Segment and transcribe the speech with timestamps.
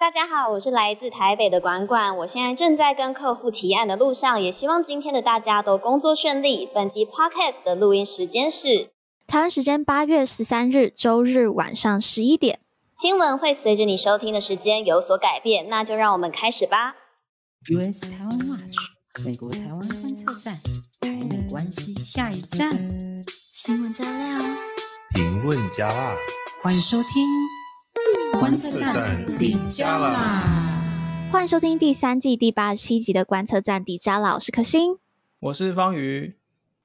[0.00, 6.66] 大家好，我是来自台北的管管，我现在正在跟客户提案的路上，也希望今天的大家都工作顺利。
[6.74, 8.88] 本集 Podcast 的录音时间是
[9.26, 12.60] 台湾时间八月十三日周日晚上十一点。
[12.94, 16.96] 新闻会随着你收听的时间有所改变，那就让我们开始吧。
[17.70, 20.56] US 台湾 Watch，美国台湾观测站，
[20.98, 22.72] 台美关系下一站。
[23.52, 24.40] 新闻加料，
[25.14, 26.16] 评论加辣，
[26.62, 27.22] 欢迎收听。
[28.40, 30.42] 观测站底加啦！
[31.30, 34.96] 欢迎收听第三季第八十七集的观测站底加啦，我是可心，
[35.40, 36.38] 我是方瑜，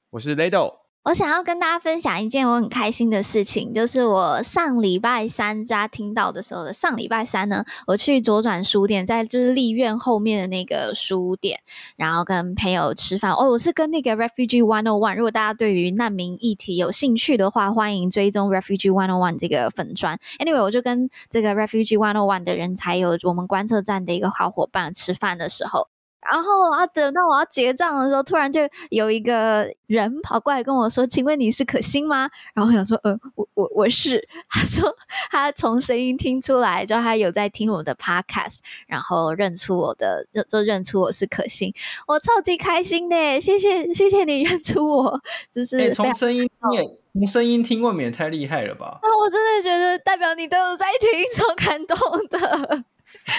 [0.10, 0.85] 我是雷豆。
[1.06, 11.60] 我想要跟大家分享一件我很开心的事情，就是我上礼拜三大家听到的时候的上礼拜三呢，我去左转书店，在就是立院后面的那个书店，
[11.96, 13.32] 然后跟朋友吃饭。
[13.34, 20.18] 哦，我是跟那个 Refugee One O One，如果大家对于难民议题有兴趣的话，欢迎追踪 Refugee One O One 这个粉砖。
[20.40, 25.88] Anyway，我就跟这个 Refugee One O One 的人，才有我们观测站的一个好伙伴吃饭的时候。
[26.30, 34.96] 然后啊，等到我要结账的时候，突然就有一个人跑过来跟我说：“请问你是可心吗？”然后我想说：“呃，我我我是。”他说
[35.30, 41.74] 他从声音听出来，就他有在听我的 podcast，然后认出我的，就就认出我是可心，
[42.08, 49.00] 我超级开心的，谢谢谢谢你认出我，就是、欸、从声音听，从声音听未免太厉害了吧？
[49.04, 51.98] 那我真的觉得代表你都有在听，超感动
[52.30, 52.84] 的。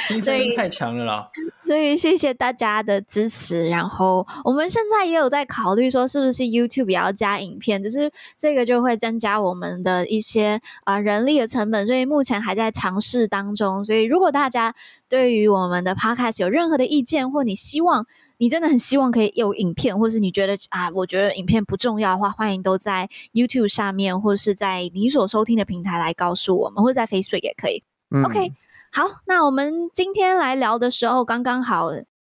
[0.09, 1.31] 听声音太强了啦，
[1.65, 3.69] 所以谢谢大家的支持。
[3.69, 13.85] 然后我们现在也有在考虑说，是不是 YouTube 也要加影片，只是这个就会增加我们的一些啊、呃、人力的成本，所以目前还在尝试当中。
[13.85, 14.75] 所以如果大家
[15.09, 18.07] 对于我们的 Podcast 有任何的意见，或你希望
[18.39, 27.85] 你真的很希望可以有影片，或是你觉得啊，我觉得影片不重要的话，欢迎都在 YouTube 下面，或是在你所收听的平台来告诉我们，或者在 Facebook 也可以。
[28.11, 28.53] 嗯、OK。
[28.97, 31.91] 好，那我们今天来聊的时候，刚刚好，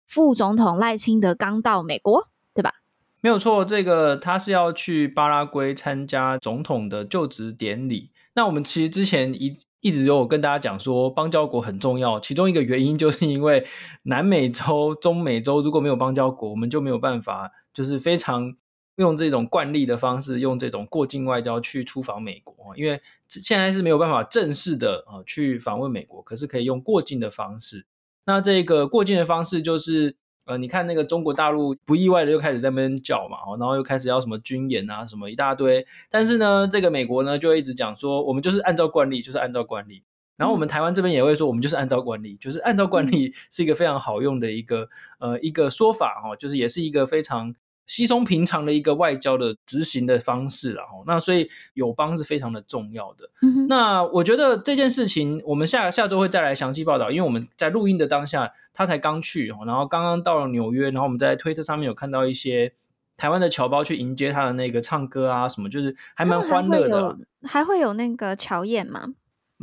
[0.06, 2.74] 副总统赖清德刚到美国，对吧？
[3.20, 8.12] 没有错，这个他是要去巴拉圭参加总统的就职典礼。
[8.34, 13.67] 那我们其实之前一一直有跟大家讲说，邦交国很重要，其中一个原因就是因为
[14.05, 18.55] 南美洲、中美洲如果没有邦交国，我们就没有办法，就是非常。
[18.97, 27.86] 用这种惯例的方式，用这种过境外交去出访美国，因为现在是没有办法正式的啊去访问美国，可是可以用过境的方式。
[28.27, 30.14] 那这个过境的方式就是，
[30.45, 35.86] 呃，你看那个中国大陆不意外的又开始在那边叫嘛，然后又开始要什么军演啊，什么一大堆。
[36.11, 40.02] 但是呢，这个美国呢就一直讲说，我们就是按照惯例，就是按照惯例。
[40.36, 44.89] 然后我们台湾这边也会说，我们就是按照惯例，就是按照惯例是一个非常好用的一个
[45.19, 47.55] 呃一个说法哈，就是也是一个非常。
[47.87, 53.29] 稀松平常的一个外交的执行的方式了哈，那所以友邦是非常的重要的。
[53.43, 62.73] 嗯哼，那我觉得这件事情，我们下下周会再来详细报道，因为我们在录音的当下，他才刚去，然后刚刚到了纽约，然后我们在推特上面有看到一些
[63.17, 67.63] 台湾的侨胞去迎接他的那个唱歌啊什么，就是还蛮欢乐的还。
[67.63, 69.14] 还会有那个侨宴吗？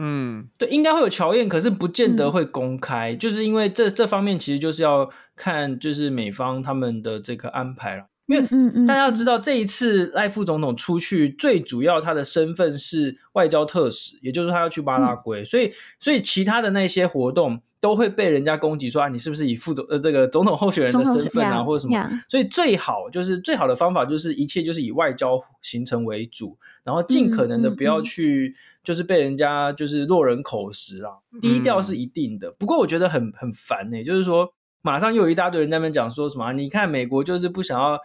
[0.02, 8.06] 嗯，对，应该会有乔宴，可是不见得会公开，嗯、就是因为这这方面其实就是要看就是美方他们的这个安排了。
[8.28, 8.44] 因为
[8.86, 22.10] 大家要知道，这一次赖副总统出去，最主要他的身份是外交特使，也就是他要去巴拉圭，所以所以其他的那些活动都会被人家攻击说啊，你是不是以副总呃这个总统候选人的身份啊，或者什么？
[22.28, 32.52] 所以最好就是最好的方法就是一切就是以外交行程为主，然后尽可能的不要去就是被人家就是落人口实啊，低调是一定的。
[32.52, 34.54] 不过我觉得很很烦欸，就是说。
[34.82, 36.54] 马上又有一大堆人在那边讲说什么？
[36.54, 38.00] 你看美国就是不想要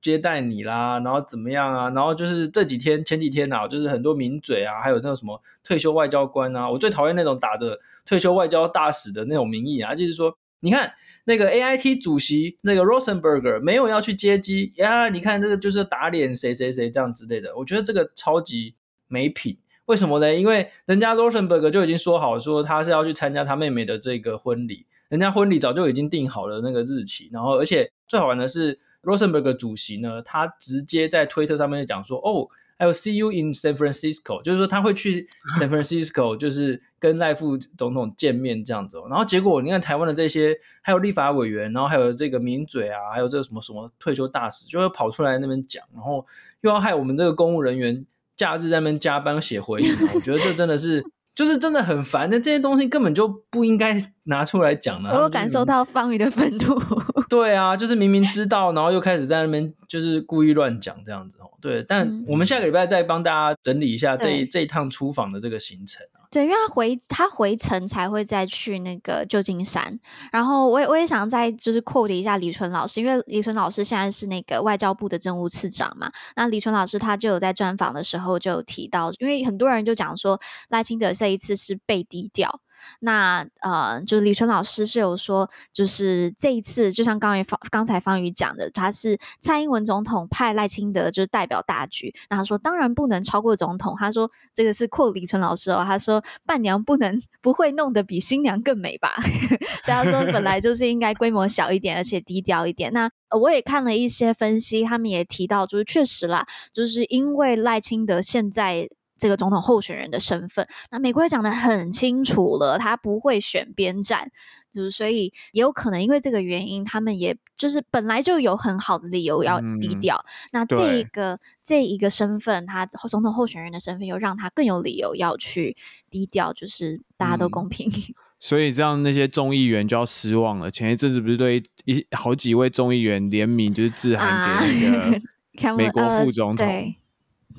[0.00, 1.90] 接待你啦，然后怎么样啊？
[1.90, 10.92] 然后就是这几天前几天啊，就是很多名嘴啊，还有那种什么退休外交官啊，我最讨厌那种打着退休外交大使的那种名义啊，就是说，你看
[11.24, 18.74] 那个 AIT 主席那个 Rosenberger 没有要去接机呀，你看这个就是打脸谁谁谁这样之类的，我觉得这个超级
[19.08, 19.58] 没品。
[19.86, 20.32] 为什么呢？
[20.32, 24.86] 因为人家 Rosenberger 就已经说好说他是要去参加他妹妹的这个婚礼。
[25.08, 32.48] 人家婚礼早就已经定好了那个日期，然后而且最好玩的是，Rosenberg 主席呢，他直接在推特上面讲说，哦
[32.78, 35.28] ，I will see you in San Francisco，就是说他会去
[35.60, 38.98] San Francisco，就是跟赖副总统见面这样子。
[38.98, 46.26] 哦然后结果你看台湾的这些，还有立法委员，然后还有这个名嘴啊，还有这个什么什么退休大使，就会跑出来那边讲，然后
[46.60, 48.06] 又要害我们这个公务人员
[48.36, 51.04] 假日在那边加班写回应，我觉得这真的是。
[51.32, 55.10] 就是真的很烦，那这些东西根本就不应该拿出来讲呢？
[55.12, 56.80] 我有感受到方宇的愤怒。
[57.28, 61.48] 对啊，就是明明知道，然后又开始在那边就是故意乱讲这样子哦。
[61.60, 66.26] 对，但我们下个礼拜再帮大家整理一下这一这一趟出访的这个行程啊。
[66.30, 69.98] 对，因为他回他回程才会再去那个旧金山，
[70.32, 76.10] 然后我也我也想再就是 quote 一下李淳老师，因为李淳老师现在是那个外交部的政务次长嘛。
[76.36, 82.60] 那李淳老师他就有在专访的时候就有提到，因为很多人就讲说赖清德这一次是被低调。
[83.00, 92.14] 那呃，就是李淳老师是有说，就是这一次，就像刚才方刚才方宇讲的，他是蔡英文总统派赖清德就是代表大局。
[92.28, 93.94] 那他说，当然不能超过总统。
[93.98, 95.84] 他说，这个是扩李淳老师哦。
[95.86, 99.14] 他说，伴娘不能不会弄得比新娘更美吧？
[99.84, 102.92] 所以他说，本来就是应该规模小一点，而且低调一点。
[102.92, 108.88] 那我也看了一些分析，他们也提到，就是确实啦，就是因为赖清德现在。
[109.20, 114.32] 这个总统候选人的身份，那美国也讲得很清楚了，他不会选边站，
[114.72, 120.16] 就是所以也有可能因为这个原因，他们也就是本来就有很好的理由要低调。
[120.16, 125.76] 嗯、那这一个这一个身份，他总统候选人的身份，又让他更有理由要去
[126.10, 127.88] 低调，就是大家都公平。
[127.90, 130.70] 嗯、 所以这样那些众议员就要失望了。
[130.70, 135.20] 前一阵子不是对一好几位众议员联名，就是致函给那个
[135.76, 136.96] 美国副总统，啊、对。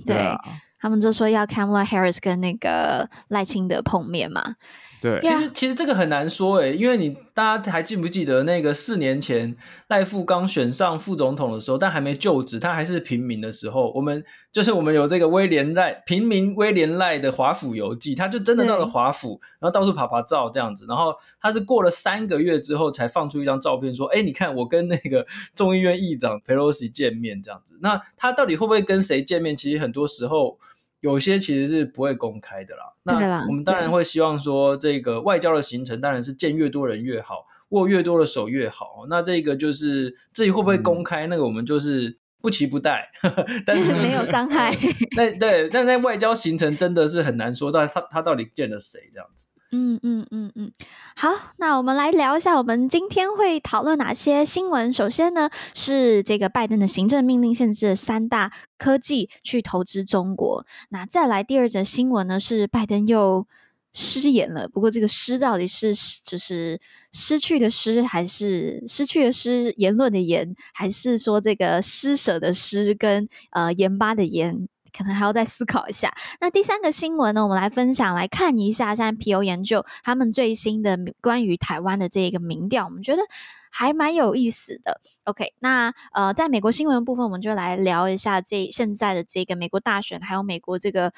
[0.06, 0.40] 对啊
[0.82, 4.56] 他们就说要 Kamala Harris 跟那个赖清德碰面嘛？
[5.02, 9.58] 对，其实其实这个很难说诶，因为你大家还记不记得那个四年前
[9.88, 25.26] 赖富刚选上副总统的时候，但还没就职，他还是平民的时候，我们就是我们有这个威廉赖平民威廉赖的华府游记，他就真的到了华府，然后到处爬爬照这样子，然后他是过了三个月之后才放出一张照片说，哎，你看我跟那个
[25.56, 29.58] 众议院议长 Pelosi 见面这样子，那他到底会不会跟谁见面？
[29.58, 30.60] 其实很多时候。
[31.02, 32.94] 有些其实是不会公开的啦。
[33.04, 39.06] 那我们当然会希望说，这个外交的行程当然是见越多人越好，握越多的手越好。
[39.10, 43.12] 那这个就是至于会不会公开，嗯、那个我们就是不期不待。
[43.66, 44.72] 但是 没有伤害。
[45.18, 49.48] 那对，但在外交行程真的是很难说到他他到底见了谁这样子。
[49.74, 50.70] 嗯嗯嗯嗯，
[51.16, 54.92] 好，那我们来聊一下，我们今天会讨论哪些新闻。
[54.92, 60.66] 首先呢，是这个拜登的行政命令限制三大科技去投资中国。
[60.90, 63.48] 那再来第二则新闻呢，是拜登又
[63.94, 64.68] 失言了。
[64.68, 65.94] 不过这个失到底是
[66.26, 66.78] 就是
[67.14, 74.68] 失去的失，还是失去的失言论的言，还是说这个施舍的施跟呃盐巴的盐？
[74.96, 76.14] 可能还要再思考一下。
[76.40, 83.22] 那第三个新闻呢，我们来分享来看一下，现在皮尤研究他们最新的关于台湾的这一个民调，我们觉得
[83.70, 85.00] 还蛮有意思的。
[85.24, 91.14] OK，那呃，在美国新闻部分，我们就来聊一下这现在的这个美国大选，还有美国这个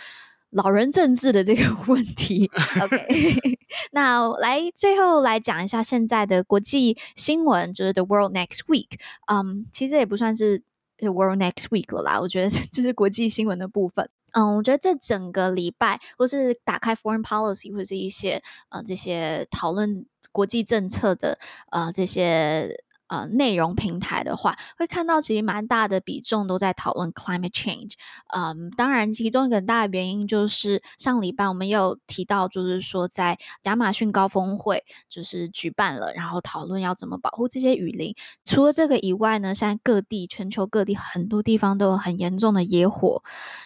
[0.50, 2.52] 老人政治的这个 问题。
[2.82, 3.08] OK，
[3.92, 8.90] 那来最后来讲一下现在的国际新闻，就是 The World Next Week。
[9.28, 10.62] 嗯，其实也不算是。
[11.00, 14.10] World Next Week 了啦，我觉得 这是国际新闻的部分。
[14.32, 21.38] 嗯，我觉得这整个礼拜，或是打开 Foreign Policy，或者是一些呃这些讨论国际政策的
[21.72, 22.83] 呃这些。
[23.14, 27.92] 呃，内容平台的话，会看到其实蛮大的比重都在讨论 climate change。
[28.34, 38.16] 嗯，当然，其中一个很大的原因就是上礼拜我们有提到，就是说在亚马逊高峰会就是举办了，然后讨论要怎么保护这些雨林。
[38.44, 43.22] 除了这个以外呢，现在各地全球各地很多地方都有很严重的野火，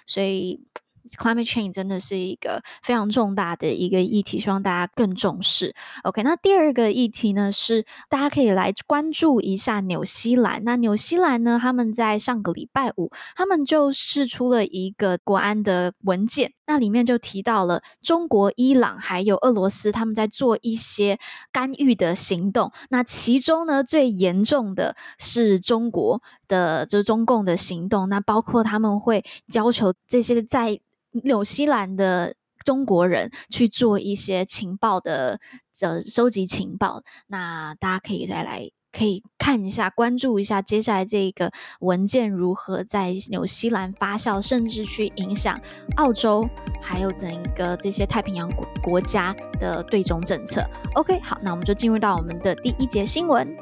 [0.06, 0.60] 所以。
[1.08, 5.74] Climate change 真的是一个非常重大的一个议题，希望大家更重视。
[6.04, 10.64] OK，那第二个议题呢，是大家可以来关注一下纽西兰。
[10.64, 21.18] 那纽西兰呢，他们在上个礼拜五，他们就释出了一个国安的文件，那里面就提到了中国、伊朗还有俄罗斯他们在做一些
[21.52, 22.72] 干预的行动。
[22.90, 28.10] 那其中呢，最严重的是中国的，就是中共的行动。
[28.10, 30.80] 那包括他们会要求这些在
[31.24, 35.40] 纽西兰的中国人去做一些情报的
[35.82, 45.60] 呃收集情报，那大家可以再来可以看一下，关注一下接下来这个文件如何在纽西兰发酵，甚至去影响
[45.98, 46.48] 澳洲，
[46.82, 50.66] 还有整个这些太平洋国国家的对中政策。
[50.96, 53.56] OK，好，那我们就进入到我们的第一节新闻。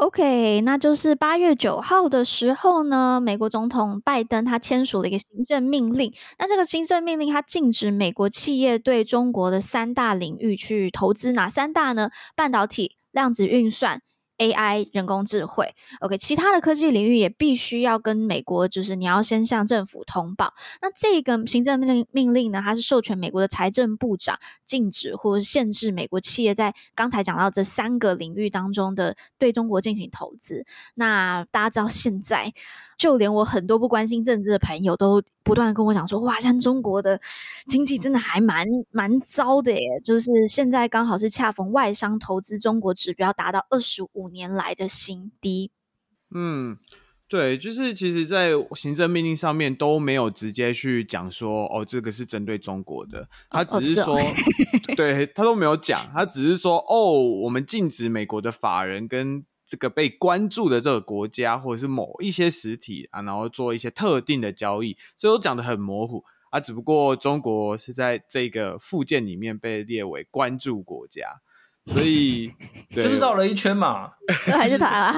[0.00, 6.10] OK，那就是八月九号的时候呢，美国总统拜登他签署了一个行政命令。
[6.38, 12.08] 那这个行政命令，他禁止美国企业对中国的三大领域去投资，哪三大呢？
[12.34, 14.00] 半导体、量子运算、
[14.40, 20.54] AI 人工智慧，OK，其他的科技领域也必须要跟美国，就是你要先向政府通报。
[20.80, 30.64] 那这个行政命令命令呢，它是授权美国的财政部长禁止或者限制美国企业在刚才讲到这三个领域当中的对中国进行投资。
[30.94, 32.54] 那大家知道现在。
[33.00, 37.18] 就连我很多不关心政治的朋友都不断跟我讲说，哇，像中国的
[37.66, 45.70] 经济真的还蛮蛮糟的耶，就是现在刚好是恰逢外商投资中国指标达到二十五年来的新低。
[46.34, 46.76] 嗯，
[47.26, 57.14] 对，就是其实，在行政命令上面都没有直接去讲说，哦，这个是针对中国的，他只是说，哦是哦、对他都没有讲，他只是说，哦，
[57.44, 59.46] 我们禁止美国的法人跟。
[59.70, 66.58] 这个被关注的这个国家，或者是某一些实体啊，然后做一些特定的交易，所以都讲的很模糊啊。
[66.58, 71.40] 只不过中国是在这个附件里面被列为关注国家，
[71.86, 72.50] 所以
[72.90, 74.10] 就是绕了一圈嘛，
[74.58, 75.14] 还是他啊？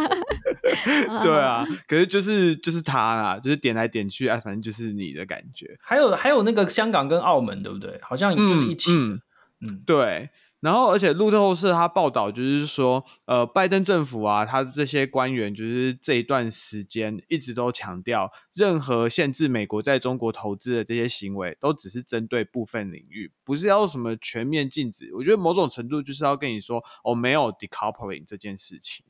[1.24, 5.78] 对啊，可是就是就是他啊，就是点来点去啊，反正就是你的感觉。
[5.80, 7.98] 还有还有那个香港跟澳门，对不对？
[8.02, 9.22] 好像就是一起嗯，
[9.62, 10.28] 嗯，对。
[10.62, 25.12] 然后，而且路透社他报道就是说，呃，拜登政府啊，他这些官员就是这一段时间一直都强调，任何限制美国在中国投资的这些行为，都只是针对部分领域，不是要什么全面禁止。
[25.16, 29.04] 我觉得某种程度就是要跟你说，哦，没有 decoupling 这件事情。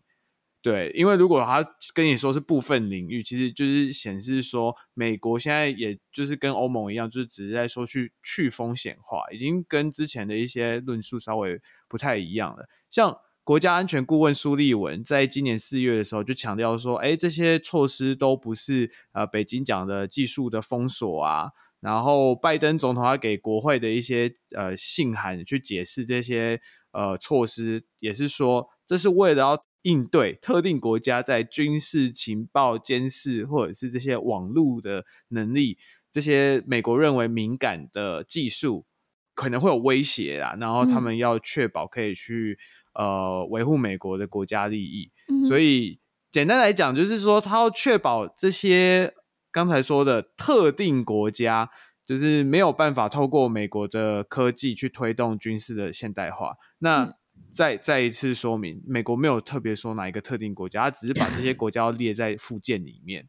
[0.63, 1.61] 对，因为如果他
[1.93, 12.69] 跟你说是部分领域，其实就是显示说，美国现在也就是跟欧盟一样，就是只是在说去去风险化，已经跟之前的一些论述稍微不太一样了。
[12.93, 21.49] 像国家安全顾问苏利文在今年四月的时候就强调说，哎，这些措施都不是呃北京讲的技术的封锁啊。
[21.81, 26.61] 然后拜登总统他给国会的一些呃信函去解释这些
[26.93, 29.65] 呃措施，也是说这是为了要。
[29.83, 35.79] 应对特定国家在军事情报监视或者是这些网络的能力，
[36.11, 38.87] 这些美国认为敏感的技术
[39.35, 42.59] 可能会有威胁啦，然后他们要确保可以去
[42.95, 45.11] 呃维护美国的国家利益。
[45.29, 45.99] 嗯、所以
[46.31, 49.13] 简单来讲，就是说他要确保这些
[49.51, 51.71] 刚才说的特定国家，
[52.07, 56.55] 就是没有办法透过美国的科技去推动军事的现代化。
[56.79, 57.15] 那、嗯
[57.51, 63.29] 再再一次说明，美国没有特别说哪一个特定国家，他只是把这些国家列在附件里面。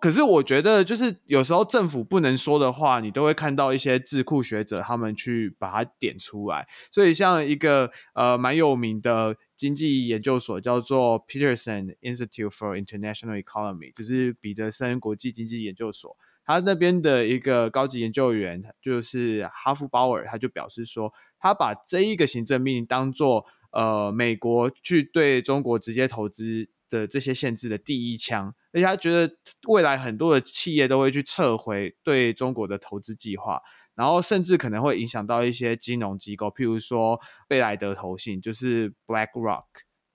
[0.00, 6.68] 可是我觉得，就是有时候政府不能说的话，你都会看到一些智库学者他们去把它点出来。
[6.92, 16.16] 所以像一个呃蛮有名的经济研究所叫做 Peterson Institute for International Economy，就是彼得森国际经济研究所。
[16.48, 29.36] 他那边的一个高级研究员就是哈夫鲍尔，他就表示说，他把这一个行政命令当做呃美国去对中国直接投资的这些限制的第一枪，而且他觉得
[29.68, 33.60] 未来很多的企业都会去撤回对中国的投资计划，
[33.94, 39.66] 然后甚至可能会影响到一些金融机构，譬如说贝莱德投信，就是 BlackRock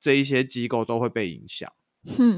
[0.01, 1.71] 这一些机构都会被影响。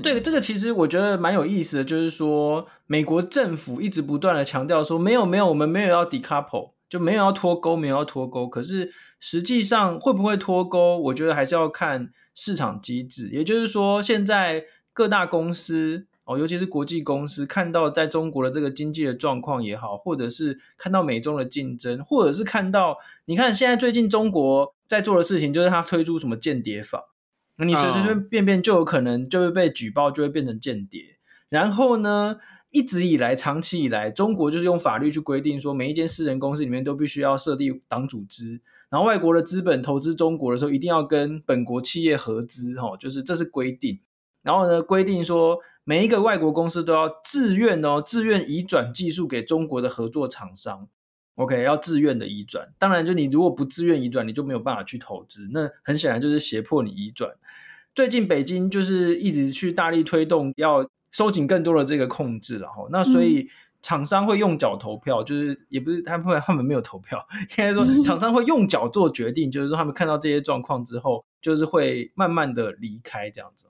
[0.04, 8.48] 对，这个其实我觉得蛮有意思的，就是说美国政府一直不断的强调说，没有没有，我们没有要 decouple，就没有要脱钩，没有要脱钩。
[8.48, 13.30] 可是实际上会不会脱钩，我觉得还是要看市场机制。
[13.32, 27.15] 也就是说，现在各大公司哦，尤其是国际公司，看到在中国的这个经济的状况也好，或者是看到美中的竞争，或者是看到你看现在最近中国在做的事情，就是他推出什么间谍法。
[27.58, 31.18] 那你随随便便就有可能就会被举报，就会变成间谍。
[31.48, 32.38] 然后呢，
[32.72, 38.62] 一直以来、长期以来，中国就是用法律去规定说，每一间私人公司里面都必须要设立党组织。
[38.90, 44.00] 然后外国的资本投资中国的时候，一定要跟本国企业合资，哈，就是这是规定。
[44.42, 50.88] 然后呢，规定说每一个外国公司都要自愿哦，自愿移转技术给中国的合作厂商。
[51.36, 55.50] OK，要自愿的移转，当然就你如果不自愿移转，你就没有办法去投资。
[55.52, 57.30] 那很显然就是胁迫你移转。
[57.96, 62.90] 最近北京就是一直去大力推动要收紧更多的这个控制然后。
[62.92, 63.50] 那所以
[63.82, 73.66] 厂商会用脚投票，就是也不是他们他们没有投票，应该说厂商会用脚做决定，就是说他们看到这些状况之后，就是会慢慢的离开这样子。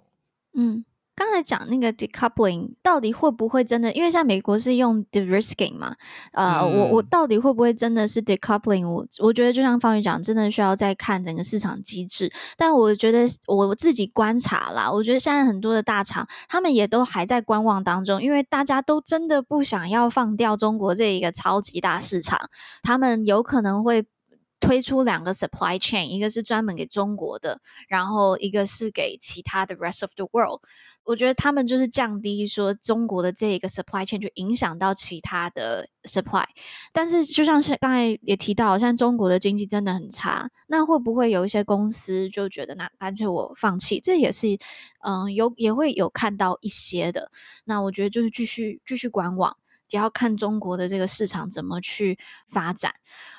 [0.53, 0.83] 嗯。
[1.15, 3.91] 刚才讲那个 decoupling 到底会不会真的？
[3.93, 5.95] 因为像美国是用 de-risking 嘛，
[6.33, 8.85] 呃，嗯、我我到底会不会真的是 decoupling？
[8.87, 12.31] 我我觉得就像方宇讲，真的需要再看整个市场机制。
[12.57, 22.49] 但我觉得我自己观察啦，我觉得现在很多的大厂他们也都还在观望当中，因为大家都真的不想要放掉中国这一个超级大市场，
[22.83, 24.05] 他们有可能会。
[24.59, 30.61] 推出两个 supply chain，一个是专门给中国的，然后一个是给其他的 rest of the world。
[31.03, 36.45] 我觉得他们就是降低说中国的这一个 supply chain 就影响到其他的 supply。
[36.91, 43.99] 但是就像是刚才也提到，像中国的经济真的很差，那会不会有一些公司就觉得那干脆我放弃？
[43.99, 44.57] 这也是
[45.05, 47.31] 嗯有也会有看到一些的。
[47.65, 49.55] 那我觉得就是继续继续观望，
[49.89, 52.17] 也要看中国的这个市场怎么去
[52.49, 52.93] 发展。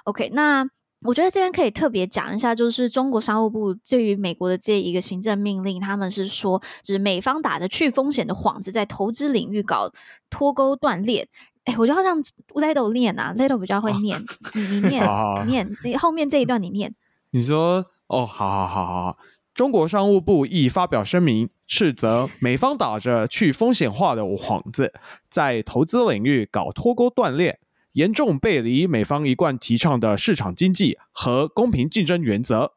[0.05, 0.69] OK，那。
[1.03, 9.93] 我觉得这边可以特别讲一下，就是中国商务部对于美国的这一个行政命令，他们是说，就是美方打着去风险的幌子，在投资领域搞
[10.31, 11.29] 脱钩断裂。
[11.65, 12.23] 哎，我就要让
[12.55, 14.19] Lado 念啊，Lado 比较会念，
[14.55, 15.05] 你你念，
[15.45, 16.95] 你念，你后面这一段你念。
[17.31, 19.19] 你说哦，好好好好好。
[19.53, 24.93] 中国商务部亦发表声明，斥责美方打着去风险化的幌子，
[25.29, 27.59] 在投资领域搞脱钩断链。
[27.97, 32.75] 严重背离美方一贯提倡的市场经济和公平竞争原则，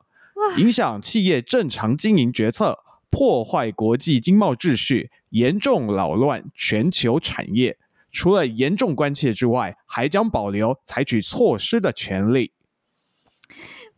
[0.57, 7.77] 影响企业正常经营决策，破坏国际经贸秩序，严重扰乱全球产业。
[8.13, 12.53] 除了严重关切之外，还将保留采取措施的权利。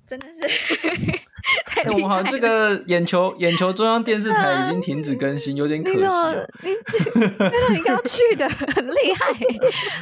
[0.08, 1.22] 真的是。
[1.66, 5.98] 太我们好像这个 眼球眼球中央电视台已经停止更新，有点可惜。
[6.00, 6.06] 你
[7.38, 9.34] 那个你刚去的 很厉害。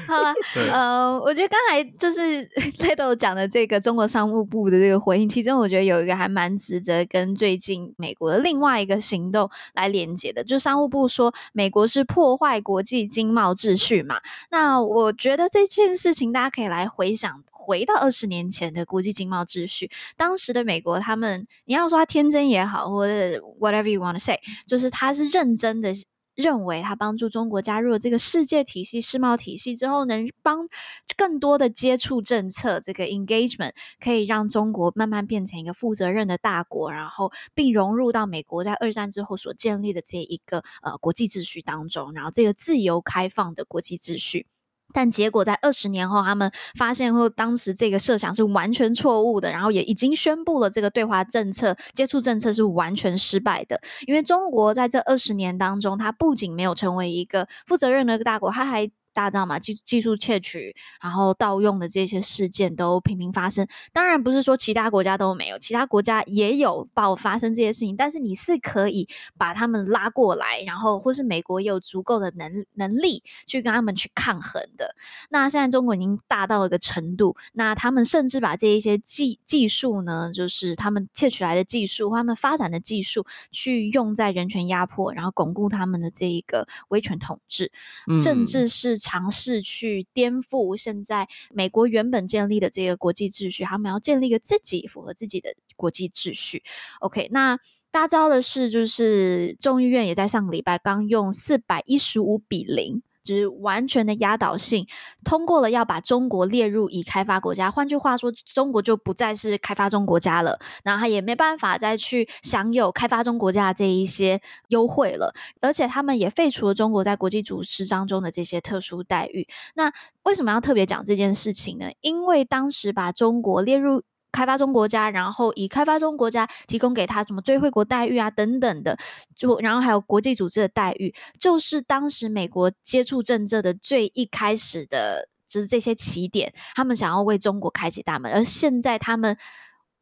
[0.08, 0.34] 好了，
[0.72, 2.46] 呃，我觉得刚才就是
[2.79, 14.19] Lado 讲的这个中国商务部的这个回应，其中我觉得有一个还蛮值得跟最近美国的另外一个行动来连接的，就是商务部说美国是破坏国际经贸秩序嘛。
[14.51, 17.43] 那我觉得这件事情大家可以来回想。
[17.69, 25.93] 回到二十年前的国际经贸秩序，当时的美国，他们你要说他天真也好，或者 whatever you want to say，就是他是认真的
[26.33, 30.67] 认为，他帮助中国加入了这个世界体系、世贸体系之后，能帮
[31.15, 33.73] 更多的接触政策，这个 engagement
[34.03, 44.47] 可以让中国慢慢变成一个负责任的大国，然后并融入到美国在二战之后所建立的这一个呃国际秩序当中，然后这个自由开放的国际秩序。
[44.93, 53.79] 但结果在二十年后，他们发现后，当时这个设想是完全错误的，然后也已经宣布了这个对华政策、接触政策是完全失败的。
[54.08, 58.89] 因为中国在这二十年当中，它不仅没有成为一个负责任的大国，它还。
[59.19, 59.59] 大家知道吗？
[59.59, 63.67] 技技术窃取，然后盗用的这些事件都频频发生。
[63.91, 67.97] 当然不是说其他国家都没有，其他国家也有爆发生这些事情。
[67.97, 74.95] 但是你是可以把他们拉过来，然后或是美国也有足够的能能力去跟他们去抗衡的。
[75.29, 87.69] 那现在中国已经大到一个程度，那他们甚至把这一些技技术呢，就是他们窃取来的技术，他们发展的技术，去用在人权压迫，然后巩固他们的这一个威权统治，
[88.08, 88.97] 嗯、甚至是。
[89.10, 96.62] 尝试去颠覆现在美国原本建立的这个国际秩序，他们要建立一个自己符合自己的国际秩序。
[97.00, 97.58] OK，那
[97.89, 103.02] 大招的是，就是众议院也在上个礼拜刚用四百一十五比零。
[103.23, 104.88] 就是完全的压倒性
[105.23, 107.69] 通过了，要把中国列入已开发国家。
[107.69, 115.34] 换句话说，中国就不再是开发中国家了，然后他也没办法再去享有开发中国家的这一些优惠了。
[115.62, 119.47] 而且他们也废除了中国在国际组织当中的这些特殊待遇。
[119.75, 119.91] 那
[120.23, 121.89] 为什么要特别讲这件事情呢？
[122.01, 124.03] 因为当时把中国列入。
[124.31, 128.97] 开发中国家，然后以开发中国家提供给他什么最惠国待遇啊等等的，
[129.35, 139.35] 就然后还有国际组织的待遇，就是当时美国接触政策的最一开始的，就是这些起点，他们想要为中国开启大门，而现在他们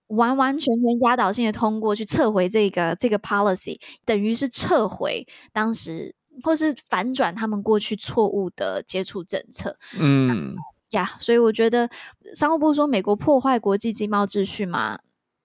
[0.08, 6.14] 完完全全压倒性的通过去撤回这个这个 policy，等于是撤回当时
[6.44, 10.56] 或是反转他们过去错误的接触政策，嗯。
[10.92, 11.90] 呀，yeah, 所以我觉得
[12.34, 15.00] 商务部说美国破坏国际经贸秩序嘛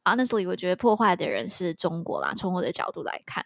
[0.04, 2.32] ，honestly，我觉得破坏的人是中国啦。
[2.34, 3.44] 从我的角度来看，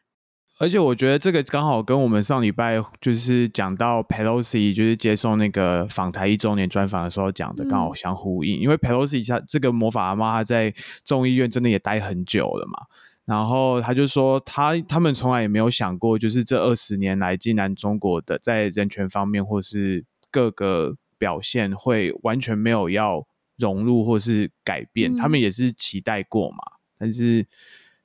[0.58, 12.86] 而且我觉得这个刚好跟我们上礼拜就是讲到 Pelosi 就是接受那个访台一周年专访的时候讲的刚好相呼应，嗯、因为 Pelosi 他这个魔法阿妈她在众议院真的也待很久了嘛，
[13.24, 20.96] 然后他就说他他们从来也没有想过，就是这二十年来，竟然中国的在人权方面或是各个。
[21.18, 23.26] 表现会完全没有要
[23.56, 26.58] 融入或是改变，嗯、他们也是期待过嘛，
[26.98, 27.46] 但是，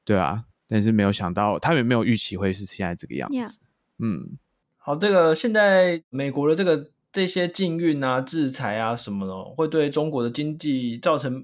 [0.04, 3.60] 对啊，但是没有想到，他们也没有预期会是现在这个样子。
[4.00, 4.38] 嗯，
[4.78, 11.44] 好，这个现在美国的这个这些禁运啊、制裁啊什么的，会对中国的经济造成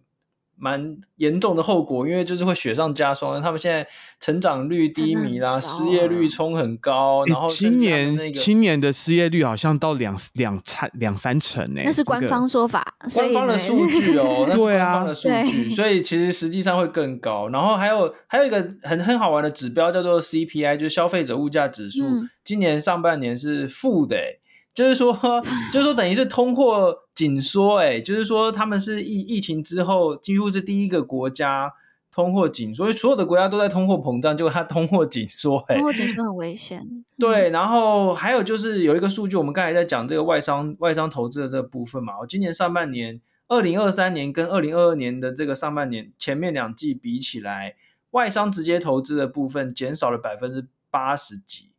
[0.60, 3.40] 蛮严重的后果，因为就是会雪上加霜。
[3.42, 3.88] 他们现在
[4.20, 17.48] 成长率低迷啦，失业率冲很高，然后、那个、今年今年的失业率好像到两两三两三成诶，那是官方说法， 官方的数据哦，那是官方的数据，所以其实实际上会更高。
[17.50, 24.40] 然后还有还有一个很很好玩的指标叫做 CPI，就是消费者物价指数、嗯，今年上半年是负的诶
[24.78, 25.12] 就是说，
[25.74, 31.74] 就是说，等于是通货紧缩，哎，就是说，他们是疫疫情之后几乎是第一个国家
[32.12, 36.86] 通货紧缩，所以所有的国家都在通货膨胀，结果它通货紧缩，哎，通货紧缩很危险。
[37.18, 47.74] 对，然后还有就是有一个数据，我们刚才在讲这个外商外商投资的这个部分嘛，我今年上半年，二零二三年跟二零二二年的这个上半年前面两季比起来，
[48.12, 51.72] 外商直接投资的部分减少了百分之八十几。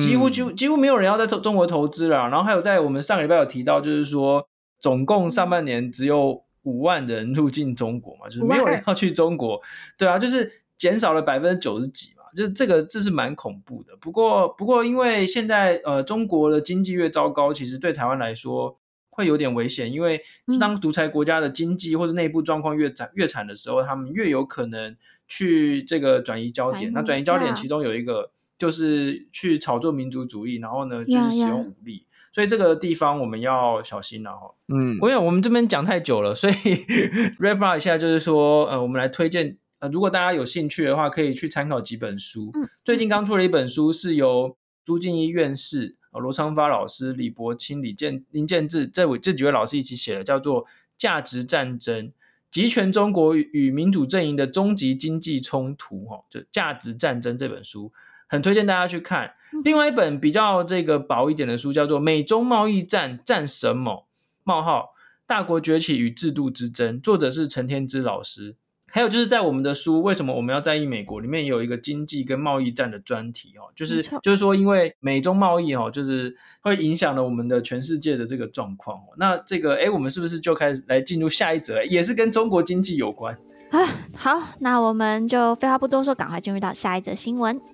[0.00, 9.60] 几乎就几乎没有人要在中国投资了，然后还有在我们上个礼拜有提到，就是说总共上半年只有五万人入境中国嘛，就是没有人要去中国，
[9.98, 13.96] 对啊，就是减少了百分之九十几嘛，就是这个这是蛮恐怖的。
[14.00, 18.78] 不过不过因为现在呃中国的经济越糟糕，其实对台湾来说
[19.10, 20.20] 会有点危险，因为
[20.58, 24.96] 当独裁国家的经济或者内部状况越惨越惨的时候，他们越有可能
[25.28, 26.92] 去这个转移焦点。
[26.92, 28.32] 那转移焦点其中有一个。
[28.56, 32.34] 就是去炒作民族主义，然后呢，就是使用武力，yeah, yeah.
[32.34, 34.54] 所以这个地方我们要小心了哈。
[34.68, 36.54] 嗯，因为我们这边讲太久了，所以
[37.40, 42.50] wrap up 一下，就是说，呃，我们来推荐，呃，如果大家有兴趣的话，可以去参考几本书。
[42.54, 50.64] 嗯，最近刚出了一本书，是由朱敬一院士、罗昌发老师、李伯清、李建、林建志这位这几位老师一起写的，叫做
[50.96, 52.12] 《价值战争：
[52.50, 57.92] 集权中国与民主阵营的终极经济冲突》哈，就《价值战争》这本书。
[58.34, 59.32] 很推荐大家去看。
[59.62, 64.08] 另外一本比较这个薄一点的书，叫做《美中贸易战战什么？
[64.42, 64.90] 冒号
[65.26, 68.56] 大国崛起与制度之争》，作者是陈天之老师。
[68.90, 79.00] 还有就是在我们的书《为什么我们要在意美国》里面，也有一个经济跟贸易战的专题哦，就是就是说，因为美中贸易哦，就是会影响了我们的全世界的这个状况。
[79.16, 83.36] 那这个哎，我们是不是就开始来进入下一则，也是跟中国经济有关
[83.70, 83.78] 啊？
[84.16, 87.73] 好，那我们就废话不多说，赶快进入到下一则新闻。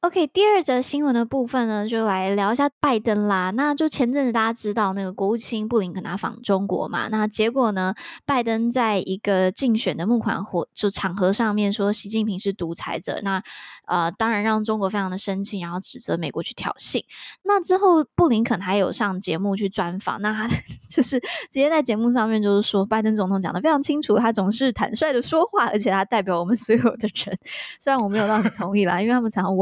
[0.00, 3.50] OK，第二则新闻的部分呢，就来聊一下拜登啦。
[3.50, 7.92] 那就前阵子大家知道那个国务卿布林肯他访中国嘛，那结果呢，
[8.24, 13.42] 拜登在一个竞选的募款活就场合上面说习近平是独裁者，那
[13.88, 17.02] 呃当然让中国非常的生气，然后指责美国去挑衅。
[17.42, 20.48] 那之后布林肯还有上节目去专访，那他
[20.88, 27.36] 就是直接在节目上面就是说，拜登总统讲的非常清楚，他总是坦率的说话，而且他代表我们所有的人。
[27.82, 29.56] 虽然我没有到很同意啦，因为他们常常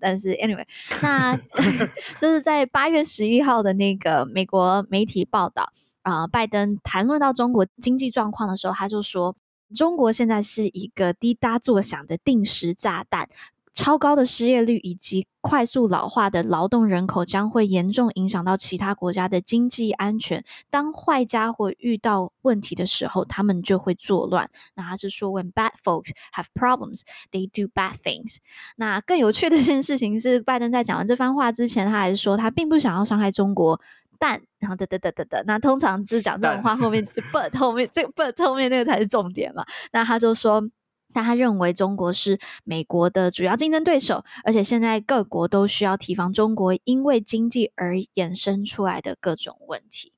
[0.00, 0.64] 但是，anyway，
[1.02, 1.36] 那
[2.18, 5.72] 就是在八月十一号的那个美国媒体报道
[6.02, 9.36] 啊、呃，拜登谈论到中国经济状况的时候，他就说，
[9.74, 13.28] 中国现在是一个滴答作响的定时炸弹。
[13.74, 20.44] 超高的失业率以及快速老化的劳动人口将会严重影响到其他国家的经济安全。
[20.70, 24.50] 当坏家伙遇到问题的时候，他们就会作乱。
[24.74, 28.36] 那他是说，When bad folks have problems, they do bad things。
[28.76, 33.80] 那更有趣的一件事情是，拜登在讲完这番话之前，他还是说他并不想要伤害中国，
[34.18, 35.42] 但然后哒哒哒哒哒。
[35.46, 39.64] 那通常就是讲这种话后面 but 后面这个 but 后面那个才是重点嘛。
[39.92, 40.62] 那他就说。
[41.12, 50.12] 但他认为中国是美国的主要竞争对手，而且现在各国都需要提防中国因为经济而衍生出来的各种问题。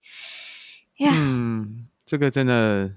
[1.01, 2.93] 嗯，这个真的，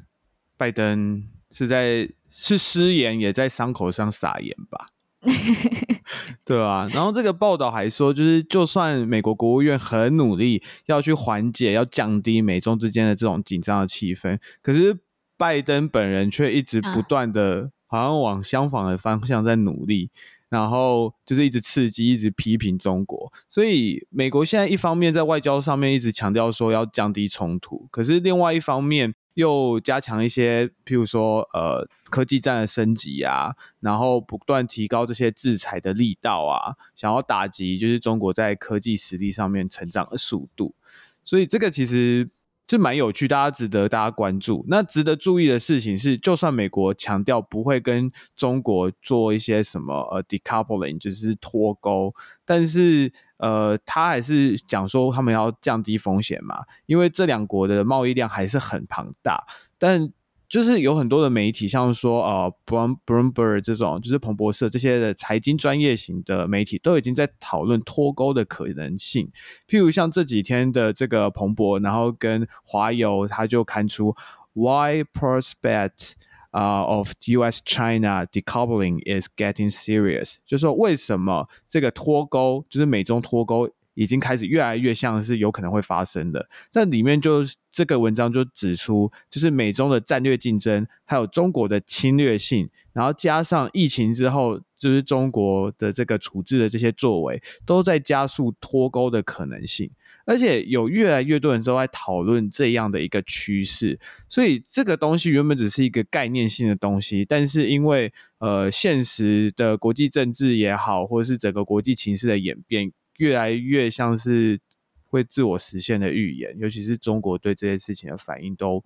[0.56, 4.88] 拜登是在是失言，也在伤口上撒盐吧？
[6.46, 6.88] 对啊。
[6.94, 15.00] 然后这个报道还说，就是就算美国国务院很努力要去缓解、要降低美中之间的这种紧张的气氛，可是
[15.36, 17.77] 拜登本人却一直不断的、啊。
[17.88, 20.12] 好像往相反的方向在努力，
[20.50, 23.32] 然后就是一直刺激、一直批评中国。
[23.50, 40.76] 所以美国现在一方面在外交上面一直强调说要降低冲突，可是另外一方面又加强一些，譬如说呃科技战的升级啊，然后不断提高这些制裁的力道啊，想要打击就是中国在科技实力上面成长的速度。
[41.24, 42.30] 所以这个其实。
[42.68, 44.66] 就蛮有趣，大家值得大家关注。
[44.68, 59.46] 那值得注意的事情是，就算美国强调不会跟中国做一些什么呃 decoupling，就是脱钩，但是呃，他还是讲说他们要降低风险嘛，因为这两国的贸易量还是很庞大。
[59.78, 60.12] 但
[60.50, 69.30] 就是有很多的媒体，像说呃，Bloomberg 这种，就是彭博社这些的财经专业型的媒体，都已经在讨论脱钩的可能性。
[69.68, 74.16] 譬如像这几天的这个彭博，然后跟华邮，他就看出
[74.54, 76.14] Why prospect
[76.52, 77.62] 啊、of U.S.
[77.66, 83.70] China decoupling is getting serious，就是说为什么这个脱钩，就是美中脱钩。
[83.98, 99.90] 已经开始越来越像是有可能会发生的，但里面就这个文章就指出，就是美中的战略竞争，还有中国的侵略性，然后加上疫情之后，就是中国的这个处置的这些作为，都在加速脱钩的可能性。
[100.26, 112.92] 而且有越来越多人都在讨论这样的一个趋势，所以这个东西原本只是一个概念性的东西，但是因为呃现实的国际政治也好，或者是整个国际情势的演变。
[113.18, 114.60] 越来越像是
[115.06, 118.84] 会自我实现的预言，尤其是中国对这些事情的反应都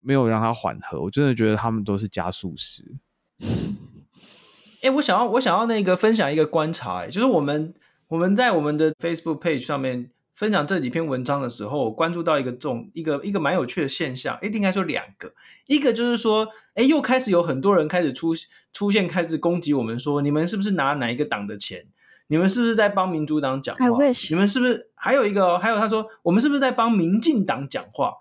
[0.00, 1.02] 没有让它缓和。
[1.02, 2.96] 我真的觉得他们都是加速师。
[4.82, 7.74] 哎、我想要，我想要那个分享一个观察、欸，就是我们
[8.08, 14.36] 我们在我们的 Facebook page 上面分享这几篇文章的时候，我关注到一个重一个一个蛮有趣的现象。
[14.36, 15.34] 哎、欸，应该说两个，
[15.66, 18.32] 一个就是说，哎、又开始有很多人开始出
[18.72, 21.86] 出现，开始攻击我们说，你们是不是拿哪一个党的钱？
[22.28, 23.86] 你们是不是在帮民主党讲话.
[24.30, 25.58] 你们是不是还有一个？
[25.60, 28.14] 还有他说，我们是不是在帮民进党讲话？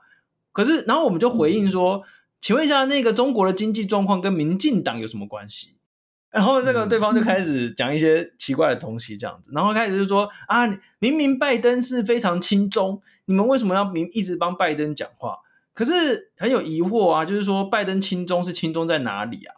[0.52, 2.04] 可是，然后我们就回应说，嗯、
[2.40, 5.76] 请问一下，那个中国的经济状况跟民进党有什么关系？
[6.30, 10.68] 然后这个对方就开始讲一些奇怪的东西，这样子，然后开始就说啊，
[11.00, 15.40] 明明拜登是非常亲中，你们为什么要明一直帮拜登讲话？
[15.74, 19.56] 可是很有疑惑啊，就是说拜登亲中是亲中在哪里啊？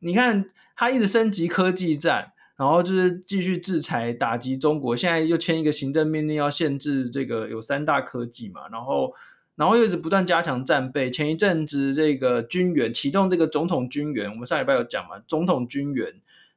[0.00, 2.32] 你看他一直升级科技战。
[2.56, 9.12] 然后就是继续制裁打击中国，现在又签一个行政命令要限制这个有三大科技嘛，然后
[9.54, 11.10] 然后又一直不断加强战备。
[11.10, 16.14] 前一阵子这个军援启动这个总统军援，我们上礼拜有讲嘛，总统军援。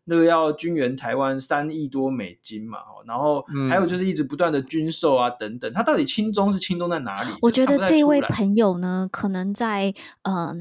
[0.09, 7.29] 那个要军援台湾三亿多美金嘛，然后还有就是一直不断的军售啊等等，他到底轻中是轻中在哪里？
[7.43, 9.93] 我觉得这位朋友呢，可能在
[10.23, 10.53] 呃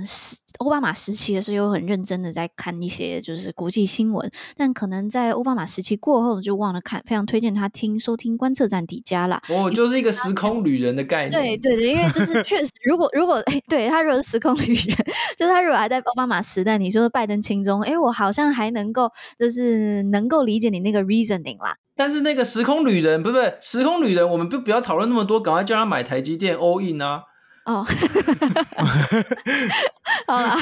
[0.58, 7.02] 奥巴马时期的时候有很认真的在看一些就是国际新闻，但可能在奥巴马时期过后就忘了看。
[7.06, 9.40] 非常推荐他听收听观测站底加啦。
[9.48, 11.30] 哦，就是一个时空旅人的概念。
[11.30, 14.96] 对对对，因为就是确实，如果如果哎，对他如果是时空旅人，
[15.38, 19.08] 就是他如果还在奥巴马时代，你说拜登亲中，哎，我好像还能够。
[19.38, 27.22] 就是能够理解你那个 reasoning 啦，但是那个时空旅人不是不是时空旅人，我们不不要讨论那么多，赶快叫他买台积电 all in 啊！
[27.64, 27.84] 哦，
[30.26, 30.56] 好了，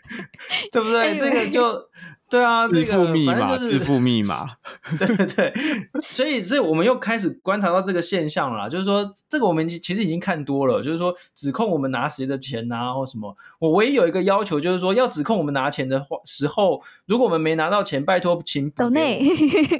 [0.72, 1.16] 对不对？
[1.16, 1.78] 这个就。
[2.30, 4.46] 对啊，这个反正就是支付密码，
[4.98, 5.52] 对对对，
[6.02, 13.36] 所以是我们又开始观察到这个现象了，就是说这个我们其实已经看多了，就是说指控我们拿谁的钱啊或什么。
[13.60, 19.22] 我唯一有一个要求，就是说要指控我们拿钱的话时候，如果我们没拿到钱，拜托请抖内，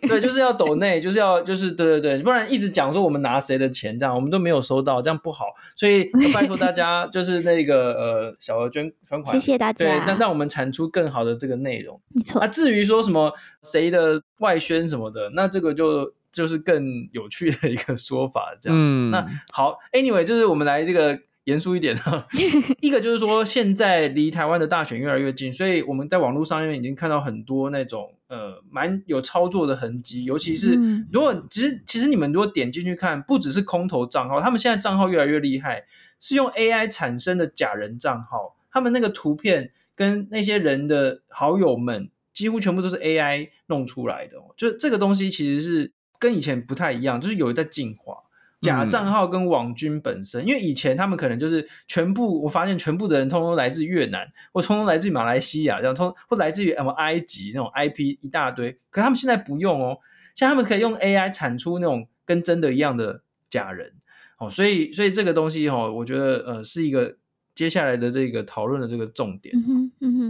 [0.06, 12.33] 对，就是要抖内，就是要就是对对对，不然一直讲说我们拿谁的钱这样，我们都没有收到，这样不好，所以拜托大家 就是那个呃小额捐捐款，谢谢大家，对，那让我们产出更好的这个内容，没错。
[12.40, 18.92] 啊，至于说什么谁的外宣什么的，那这个就就是更有趣的一个说法，这样子。
[18.92, 22.26] 嗯、那好，Anyway，就是我们来这个严肃一点的，
[22.80, 30.76] 一个就是说现在离台湾的大选越来越近，所以我们在网络上面已经看到很多那种呃蛮有操作的痕迹，尤其是
[31.12, 35.84] 如果其实其实你们如果点进去看，不只是空头账号，他们现在账号越来越厉害，
[36.18, 42.10] 是用 AI 产生的假人账号，他们那个图片跟那些人的好友们。
[42.34, 48.18] 几乎全部都是 AI 弄出来的，就这个东西其实是跟以前不太一样，就是有在进化。
[48.60, 58.78] 假账号跟网军本身，嗯、因为以前他们可能就是全部，我发现全部的人通通来自越南，或通通来自于马来西亚，这样通或来自于什么埃及那种 IP 一大堆。
[58.90, 59.98] 可他们现在不用哦，
[60.34, 63.92] 像他们可以用 AI 产出那种跟真的一样的假人，
[64.38, 67.16] 哦，所以所以这个东西哦，我觉得呃是一个。
[67.54, 69.83] 接下来的这个讨论的这个重点，嗯哼，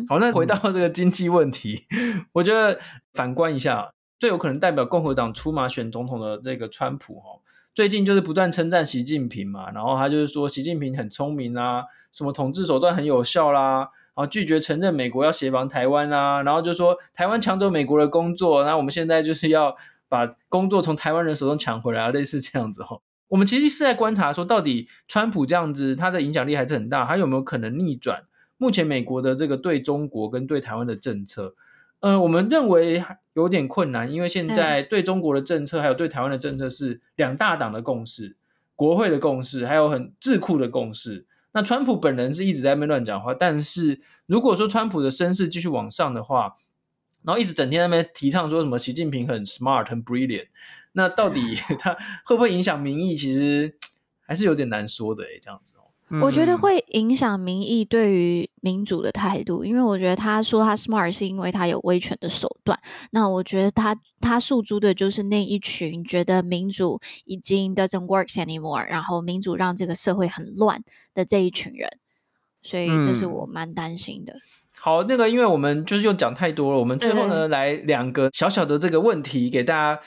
[0.04, 1.86] 嗯，好，那回到这个经济问题，
[2.32, 2.78] 我觉得
[3.12, 7.40] 反观一下，最有可能代表共和党出马选总统的这个川普，哈，
[7.74, 19.76] 最近就是不断称赞习近平嘛，然后他就是说习近平很聪明啊，什么统治手段很有效啦，然后拒绝承认美国要协防台湾啊，然后就说台湾抢走美国的工作，那我们现在就是要
[20.08, 22.98] 把工作从台湾人手中抢回来，类似这样子哈。
[23.28, 28.22] 我们其实是在观察说，到底川普这样子，他的影响力还是很大，还有没有可能逆转
[28.64, 31.54] 目前美国的这个对中国跟对台湾的政策？
[32.00, 38.36] 呃，我们认为有点困难，因为现在对中国的政策还有对台湾的政策是两大党的共识，
[38.74, 41.26] 国会的共识，还有很智库的共识。
[41.52, 46.56] 那川普本人是一直在那边乱讲话，但是如果说川普的声势继续往上的话，
[47.22, 50.46] 然后一直整天在那边提倡说什么习近平很 smart 很 brilliant，
[50.92, 53.14] 那到底 他会不会影响民意？
[53.14, 53.76] 其实
[54.26, 55.83] 还是有点难说的诶，这样子哦。
[56.22, 62.78] 我觉得会影响民意对于民主的态度，因为我觉得他说他 smart 是因为他有威权的手段。
[63.10, 70.82] 那我觉得他他诉诸的就是那一群觉得民主已经 doesn't work anymore，然后民主让这个社会很乱
[71.14, 71.88] 的这一群人，
[72.62, 74.34] 所以这是我蛮担心的。
[74.34, 74.40] 嗯、
[74.80, 80.00] 好，那个因为我们就是又讲太多了，我们最后呢来两个小小的这个问题给大家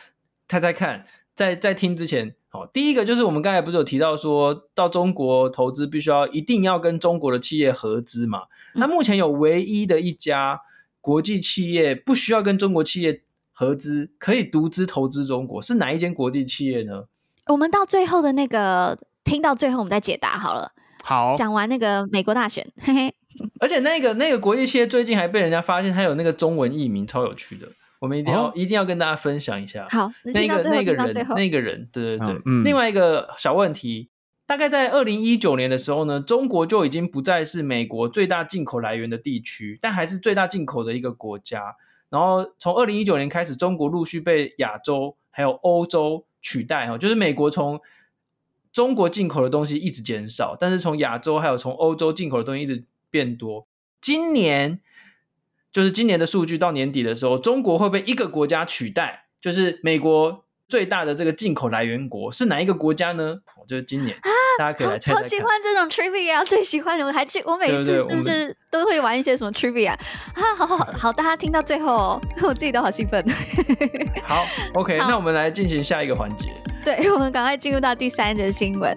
[0.48, 1.04] 猜猜看，
[1.36, 2.37] 在在听之前。
[2.50, 8.44] 好，第一个就是我们刚才不是有提到说到中国投资必须要一定要跟中国的企业合资嘛？
[8.76, 10.62] 那、嗯、目前有唯一的一家
[11.02, 17.04] 国际企业不需要跟中国企业合资，可以独资投资中国，是哪一间国际企业呢？
[17.48, 20.72] 我们到最后的那个听到最后，我们再解答好了。
[21.04, 23.14] 好，讲完那个美国大选，嘿嘿。
[23.60, 27.68] 而且那个那个国际企业最近还被人家发现，它有那个中文译名，超有趣的。
[28.00, 29.88] 我们一定要、哦、一定要跟大家分享一下。
[29.90, 32.42] 好，那个那个人那个人，对对对。
[32.46, 34.10] 嗯、另外一个小问题，
[34.46, 41.76] 大概在二零一九年的时候呢，中国就已经不再是美国最大进口来源的地区，但还是最大进口的一个国家。
[42.10, 47.82] 然后从二零一九年开始，中国陆续被亚洲还有欧洲取代哈，就是美国从
[48.72, 53.68] 中国进口的东西一直减少，但是从亚洲还有从欧洲进口的东西一直变多。
[54.00, 54.82] 今年。
[55.78, 63.36] 就是今年的数据到年底的时候，中国会被一个国家取代，就是美国最大的这个进口来源国是哪一个国家呢？
[63.68, 65.22] 就是今年，啊、大家可以来猜猜看。
[65.22, 70.00] 超喜欢这种 trivia，最喜欢的，我还去，我每次是不是都会玩一些什么 trivia 啊？
[70.58, 73.24] 好好好，好，大家听到最后，哦， 我自己都好兴奋。
[74.26, 76.48] 好，OK，好那我们来进行下一个环节。
[76.84, 78.96] 对，我们赶快进入到第三则新闻。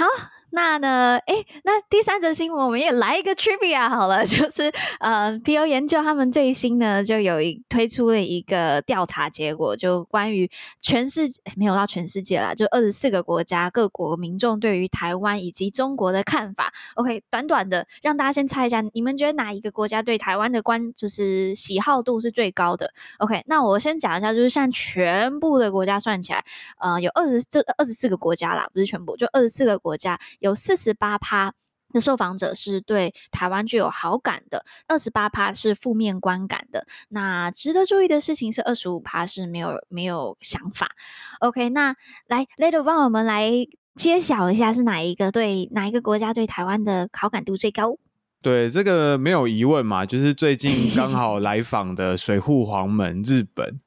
[0.00, 1.18] 好，那呢？
[1.26, 1.34] 哎，
[1.64, 10.48] 那第三则新闻我们也来一个 trivia 好了， 就是呃，皮尤研究他们最新呢就有一推出了一个调查结果，就关于
[10.80, 16.72] 全世界没有到全世界啦，就二十四个国家各国民众对于台湾以及中国的看法。
[16.94, 26.44] OK，短短的让大家先猜一下，你们觉得哪一个国家对台湾的关就是喜好度是最高的？OK，那我先讲一下，就是像全部的国家算起来，
[26.78, 29.80] 呃，有二十这二十四个国家啦，不是全部，就二十四个。
[29.80, 31.54] 国家有四十八趴
[31.92, 36.86] 那受访者是对台湾具有好感的，二十八趴是负面观感的。
[37.08, 40.92] 那值得注意的事情是，二十五趴是没有没有想法。
[41.40, 43.50] OK，那来，Leo 帮我们来
[43.96, 47.96] 揭晓一下是哪一个对哪一个国家对台湾的好感度最高？
[48.42, 53.78] 对，这个没有疑问嘛，就是最近刚好来访的水户黄门日本，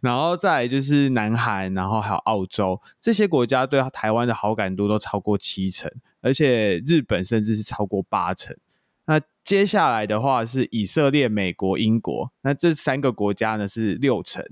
[0.00, 5.90] 然后再来就是南韩，然后还有澳洲这些国家对台湾的好感度都超过七成，
[6.22, 8.56] 而且日本甚至是超过八成。
[9.06, 14.42] 那接下来的话是以色列、美国、英国，那这三个国家呢是六成。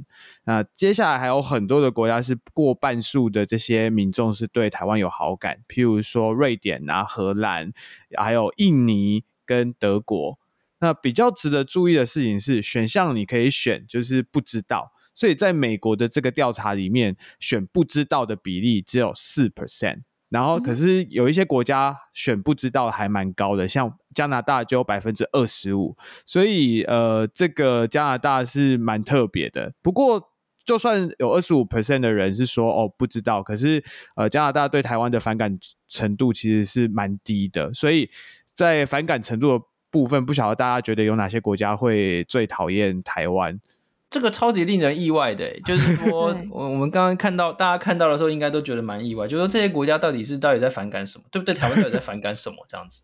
[0.44, 7.72] 那接下来还有很多的国家是过半数的这些民众是对台湾有好感，譬如说瑞典啊、荷兰，
[8.16, 10.38] 还有印尼跟德国。
[10.80, 20.02] 那比较值得注意的事情是，选项你可以选就是不知道，所以在美国的这个调查里面，选不知道的比例只有四 percent。
[20.28, 29.72] 然后，可是有一些国家选不知道还蛮高的，像加拿大就有百分之二十五，所以呃，这个加拿大是蛮特别的。
[29.82, 30.30] 不过，
[30.64, 33.82] 就算有二十五 percent 的人是说哦不知道，可是
[34.14, 38.10] 呃，加拿大对台湾的反感程度其实是蛮低的，所以
[38.54, 43.60] 在反感程度的部分，不晓得大家觉得有哪些国家会最讨厌台湾？
[44.08, 51.54] 这个超级令人意外的，就是说， 我我们刚刚看到大家看到的时候，应该都觉得蛮意外，就是说这些国家到底是到底在反感什么，对不对？
[51.54, 52.56] 台湾到底在反感什么？
[52.68, 53.02] 这样子，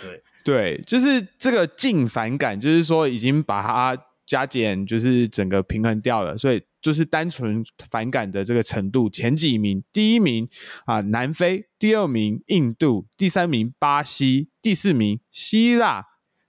[0.00, 10.48] 对对，就是这个净反感，就是说已经把它加减，就是整个平衡掉了，所以就是单纯反感的这个程度，前几名，第一名
[10.84, 16.04] 啊南非，第二名印度，第三名巴西，第四名希腊，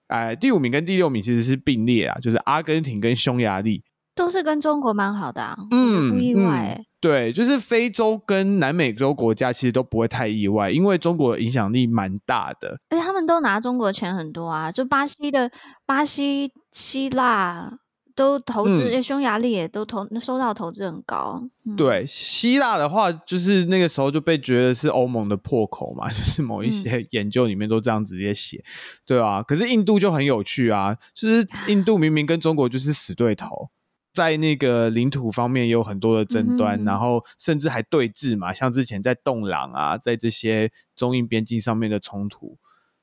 [0.10, 3.84] 哎、呃，第五名跟第六名其实是并列啊，就是阿根廷跟匈牙利。
[4.14, 6.87] 都是跟中国蛮好的啊，嗯，不意外、欸。
[7.08, 12.80] 对，就是非洲跟南美洲国家其实都不会太意外，因为中国的影响力蛮大的。
[12.89, 15.50] 而且他们都拿中国的钱很多啊，就巴西的
[15.86, 17.72] 巴西、希腊
[18.13, 21.41] 都投资，嗯、匈牙利也都投收到投资很高。
[21.65, 28.63] 嗯、对，希腊的话，就是那个时候就被觉得是欧盟的破口嘛， 就是某一些研究里面都这样直接写，嗯、
[29.06, 29.41] 对啊。
[29.43, 33.70] 可是印度就很有趣啊，就是印度明明跟中国就是死对头。
[34.17, 42.57] 在那个领土方面有很多的争端，嗯、然后甚至还对峙嘛，像之前在洞朗啊，在这些中印边境上面的冲突。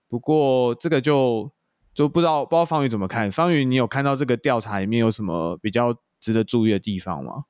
[0.08, 1.52] 不过这个就
[1.94, 3.30] 就不知道不知道方宇怎么看？
[3.30, 7.44] 方宇，你有看到这个调查里面有什么比较值得注意的地方吗？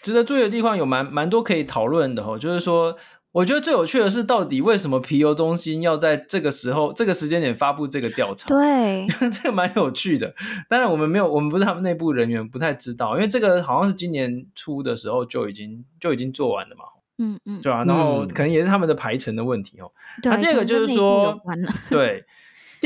[0.00, 2.96] 值得注意的地方有蛮蛮多可以讨论的哦，就是说。
[3.36, 8.48] 我觉得最有趣的是，到底为什么皮尤中心要在这个时候、这个时间点发布这个调查？
[8.48, 10.34] 对， 这个蛮有趣的。
[10.70, 16.84] 当然，我们没有，我们不是他们内部人员，不太知道，因为这个好像是今年初的时候就已经就已经做完了嘛。
[17.18, 17.84] 嗯嗯，对吧？
[17.84, 19.92] 然后可能也是他们的排程的问题哦。
[20.22, 21.38] 那、嗯啊、第二个就是说，
[21.90, 22.24] 对。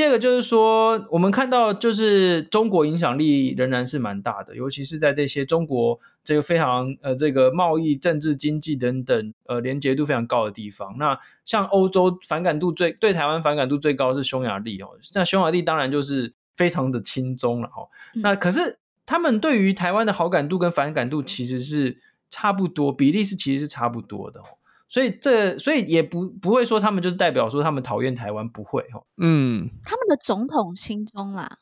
[0.01, 10.95] 第二个就是说，我们看到就是中国影响力仍然是蛮大的，尤其是在这些中国这个非常呃这个贸易、政治、经济等等呃连结度非常高的地方。
[10.97, 17.85] 那像欧洲反感度最对台湾反感度最高是匈牙利哦，那匈牙利当然就是非常的亲中了哦。
[18.15, 21.99] 那可是他们对于台湾的好感度跟反感度其实是
[22.31, 24.45] 差不多，比例是其实是差不多的哦。
[24.91, 29.05] 所以这，所以也不不会说他们就是代表说他们讨厌台湾，不会哦。
[29.15, 31.59] 嗯，他们的总统心中啦，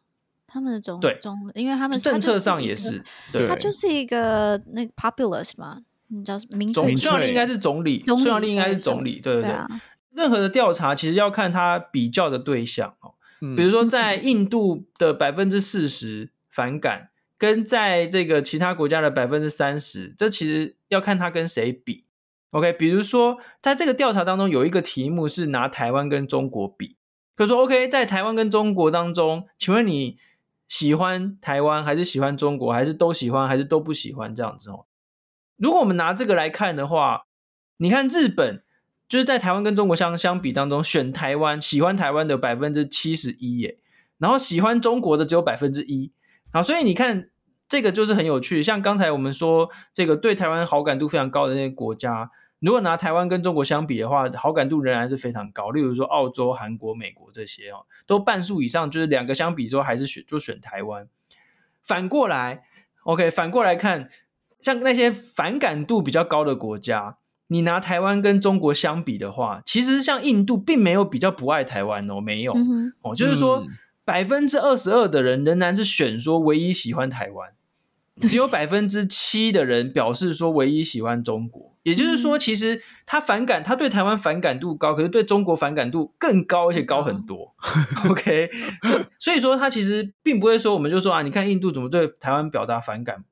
[0.48, 9.54] 他们的总对总，因为他们政策上也是，对，他就是一个那个 populist 嘛，你叫民总，匈牙利应该是总理，匈牙利应该是总理，对对对。
[10.12, 13.14] 任何的调查其实要看他比较的对象哦，
[13.56, 22.06] 比如说 在印度的百分之四十反感，跟在这个其他国家的百分之三十，这其实要看他跟谁比。
[22.52, 26.98] OK，比如说，在这个调查当中，有一个题目是拿台湾跟中国比。
[27.36, 30.18] 可说，OK，在台湾跟中国当中，请问你
[30.68, 34.86] 喜欢台湾还是喜欢中国，还是都喜欢，还是都不喜欢这样子哦？
[35.58, 37.26] 如果我们拿这个来看的话，
[37.78, 38.64] 你看日本
[39.08, 43.78] 就是在台湾跟中国相相比当中，选台湾喜欢台湾的百分之七十一耶，
[44.18, 46.12] 然后喜欢中国的只有百分之一。
[46.52, 47.30] 好，所以你看。
[47.70, 55.70] 这个就是很有趣，像刚才我们说，这个对台湾好感度非常高的那些国家，如果拿台湾跟中国相比的话，好感度仍然是非常高。
[55.70, 61.08] 例如说澳洲、韩国、美国这些哦，都半数以上，就是两个相比之后还是选就选台湾。
[61.84, 62.64] 反过来
[63.04, 64.10] ，OK，反过来看，
[64.60, 67.18] 像那些反感度比较高的国家，
[67.48, 73.64] 你拿台湾跟中国相比的话，其实像印度并没有比较不爱台湾哦，没有、嗯、哦，就是说
[74.04, 77.54] 百分之二十二的人仍然是选说唯一喜欢台湾。
[78.28, 87.56] 只有百分之七的人表示说唯一喜欢中国，也就是说，其实他反感，他对台湾反感度高，可是对中国反感度更高，而且高很多。
[88.10, 88.50] OK，
[89.18, 93.24] 所以说他其实并不会说，我们就说啊，你看印度怎么对台湾表达反感？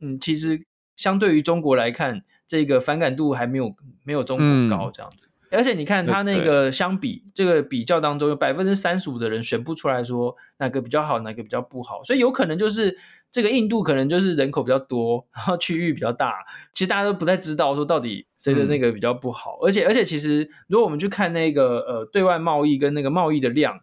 [0.00, 3.74] 嗯，其实相对于中国来看，这个反感度还没有
[4.04, 5.28] 没有中国高这样子。
[5.50, 12.98] 而且你看他那个相比这个比较当中，有百分之三十五的人选不出来说哪个比较好，哪个比较不好，所以有可能就是。
[13.32, 16.32] 这个印度可能就是人口比较多，然后区域比较大，
[16.72, 19.58] 其实大家都不太知道说到底谁的那个比较不好。
[19.60, 23.80] 嗯、而且而且，其实如果我们去看那个呃对外贸易跟那个贸易的量，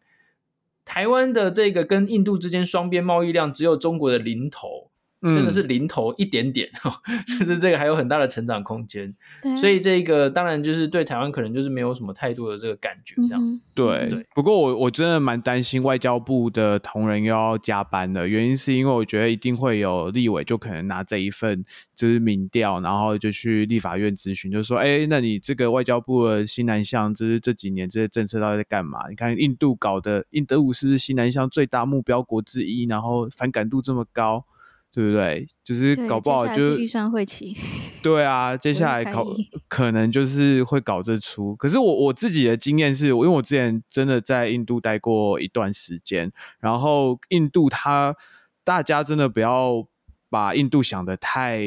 [0.84, 4.90] 台湾的这个跟印度之间双边贸易量只有中国的零头。
[5.24, 6.70] 真的是零头一点点，
[7.40, 9.16] 就是这个还有很大的成长空间。
[9.42, 13.62] 对，所以这个当然就是对台湾可能就是没有什么太多的这个感觉这样子。
[13.74, 14.26] 对，对。
[14.36, 21.64] 不过我我真的蛮担心外交部的同仁又要加班的，原因是因为我觉得一定会有立委就可能拿这一份
[21.96, 29.08] 就是民调，然后就去立法院咨询，就说：哎，那你这个外交部的新南向，就是这几年这些政策到底在干嘛？
[29.10, 34.46] 你看印度搞的印德武是西南向最大目标国之一，然后反感度这么高。
[34.94, 35.46] 对不对？
[35.64, 37.58] 就是搞不好就预算会起。
[38.04, 39.26] 对啊，接下来搞
[39.68, 41.56] 可能就是会搞这出。
[41.56, 48.16] 可是我我自己的经验是，因为我之前真的在印度待过一段时间，然后印度它
[48.64, 49.88] 大家真的不要。
[50.34, 51.62] 把印度想的太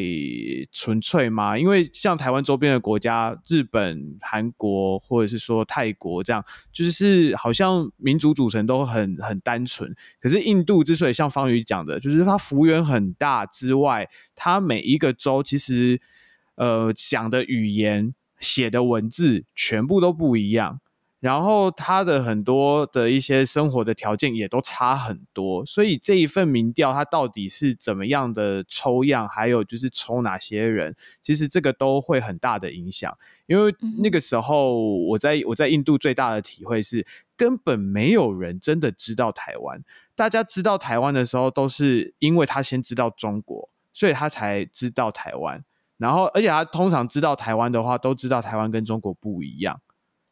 [0.72, 1.56] 纯粹吗？
[1.56, 9.94] 因为像台湾周边的国家，日本、韩国或者是说泰国这样，就是好像民族组成都很很单纯。
[10.18, 16.00] 可是印度之所以像方宇讲的，就是它幅员很大之外，它每一个州其实
[16.56, 20.80] 呃讲的语言、写的文字全部都不一样。
[21.18, 33.16] 然后他的很多的一些生活的条件也都差很多，所以这一份民调它到底是怎么样的抽样，还有就是抽哪些人，其实这个都会很大的影响。
[33.46, 37.06] 因为那个时候我在我在印度最大的体会是，
[37.36, 39.82] 根本没有人真的知道台湾。
[40.14, 45.64] 大家知道台湾的时候，都是因为他先知道中国，所以他才知道台湾。
[45.96, 49.80] 然后，而且他通常知道台湾的话，都知道台湾跟中国不一样。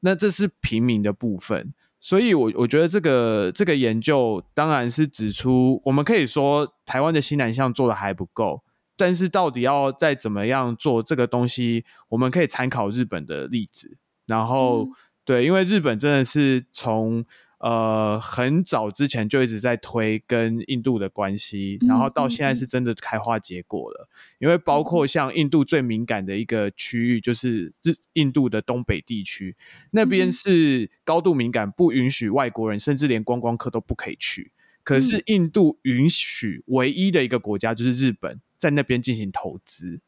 [0.06, 8.62] 那这是平民的部分，所以我我觉得这个这个研究当然是指出，我们可以说台湾的新南向做的还不够，
[8.98, 13.96] 但是到底要再怎么样做这个东西，我们可以参考日本的例子。
[14.26, 14.92] 然后，嗯、
[15.24, 17.24] 对，因为日本真的是从
[17.64, 24.06] 呃很早之前就一直在推跟印度的关系，然后到现在是真的开花结果了。
[24.38, 29.56] 因为包括像印度最敏感的一个区域，就是日印度的东北地区，
[29.92, 34.52] 那边是高度敏感，不允许外国人，甚至连观光客都不可以去。
[34.82, 40.00] 可是印度允许唯一的一个国家就是日本在那边进行投资，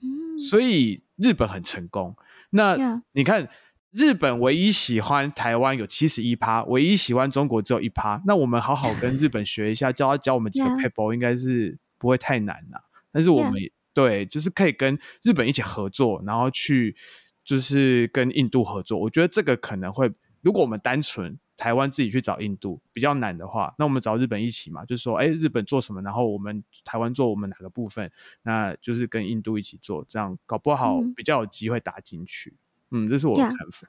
[0.00, 2.14] 嗯，所以日本很成功。
[2.50, 3.48] 那你看，
[3.96, 8.20] 日本唯一喜欢台湾有七十一趴，唯一喜欢中国只有一趴。
[8.26, 12.84] 那我们好好跟日本学一下，教他教我们几个撇步，应该是不会太难啦。
[13.10, 13.54] 但是我们
[13.94, 16.94] 对，就是可以跟日本一起合作，然后去
[17.42, 18.98] 就是跟印度合作。
[18.98, 21.38] 我觉得这个可能会，如果我们单纯。
[21.58, 32.50] 台湾自己去找印度比较难的话，那我们找日本一起嘛，就是说，哎，日本做什么，然后我们台湾做我们哪个部分，那就是跟印度一起做，这样搞不好比较有机会打进去。
[32.50, 33.88] 嗯，嗯，这是我的看法。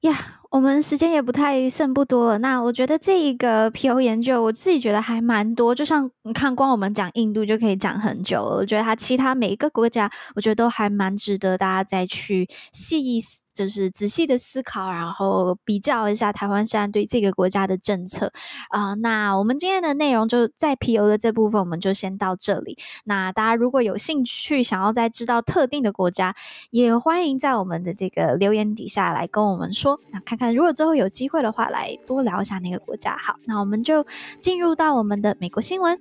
[0.00, 0.16] 呀，yeah,
[0.50, 2.38] 我们时间也不太剩不多了。
[2.38, 5.72] 那我觉得这一个 PO 研究，我自己觉得还蛮多。
[5.72, 8.56] 就像你看，光我们讲印度就可以讲很久了。
[8.56, 13.41] 我觉得它其他每一个国家，我觉得都还蛮值得大家再去细一思。
[13.54, 18.32] 就是仔细的思考，然后比较一下台湾现在对这个国家的政策
[18.68, 22.78] 啊、那我们今天的内容就在 PO 的这部分，我们就先到这里。
[23.04, 26.34] 那大家如果有兴趣想要再知道特定的国家，
[26.70, 33.16] 也欢迎在我们的这个留言底下来跟我们说，那看看如果之后有机会的话，来多聊一下那个国家。
[33.18, 34.06] 好，那我们就
[34.40, 36.00] 进入到我们的美国新闻。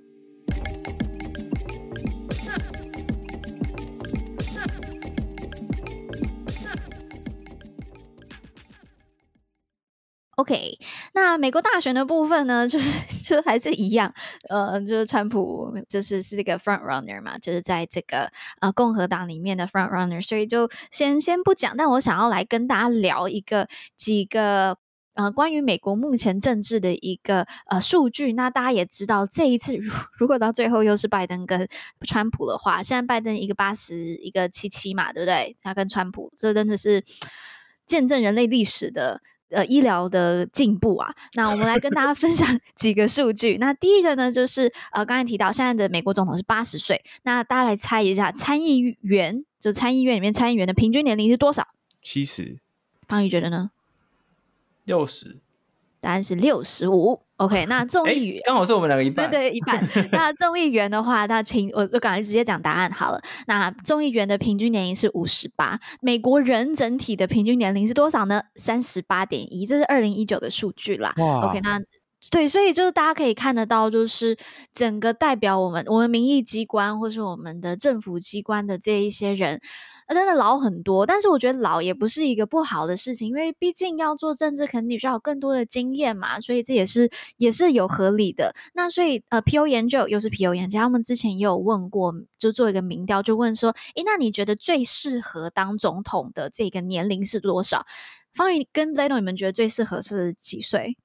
[10.37, 10.79] OK，
[11.13, 14.11] 那美国大选的部分呢，就是 就还是一样，
[14.49, 21.75] 呃，就是川普就是是这个 front runner 嘛，就是在这个呃共和党里面的 front runner，所以就先先不讲。
[21.75, 23.67] 但我想要来跟大家聊一个
[23.97, 24.77] 几个
[25.15, 28.31] 呃关于美国目前政治的一个呃数据。
[28.33, 31.67] 那大家也知道，这一次如 如果到最后又是拜登跟
[32.07, 35.57] 川普的话，现在拜登一个八十，一个七七嘛，对不对？
[35.61, 37.03] 他跟川普，这真的是
[37.85, 39.21] 见证人类历史的。
[39.51, 43.57] 呃，医疗的进步啊，那我们来跟大家分享 几个数据。
[43.57, 51.67] 那第一个呢，就是呃，刚才提到现在的美国总统是八十岁，那大家来猜一下，参议员就参议院里面参议员的平均年龄是多少？
[52.01, 52.59] 七十。
[53.07, 53.71] 方宇觉得呢？
[54.85, 55.37] 六十。
[56.01, 57.21] 答案是六十五。
[57.37, 59.81] OK， 那众议员刚好是我们两个一半，对对，一半。
[60.11, 63.21] 那众议员的话，那平我就赶快直接讲答案好了。
[63.47, 68.43] 那众议员的平均年龄是五十八，美国人整体的平均年龄是多少呢？
[68.55, 71.13] 三十八点一，这是二零一九的数据啦。
[71.17, 71.81] OK，那
[72.29, 74.37] 对，所以就是大家可以看得到，就是
[74.71, 79.59] 整个代表我们我们民意机关或是我们的政府机关的这一些人。
[80.13, 88.53] 真的老很多，但是我觉得老也不是一个不好的事情，因为毕竟要做政治，肯定需要有更多的经验嘛，所以这也是也是有合理的。
[88.73, 97.85] 那所以呃，PO 研究又是 PO 研究，他们之前也有问过，就做一个民调，就问说，诶，那你觉得最适合当总统的这个年龄是多少？
[98.33, 100.97] 方宇跟 Leno，你们觉得最适合是几岁？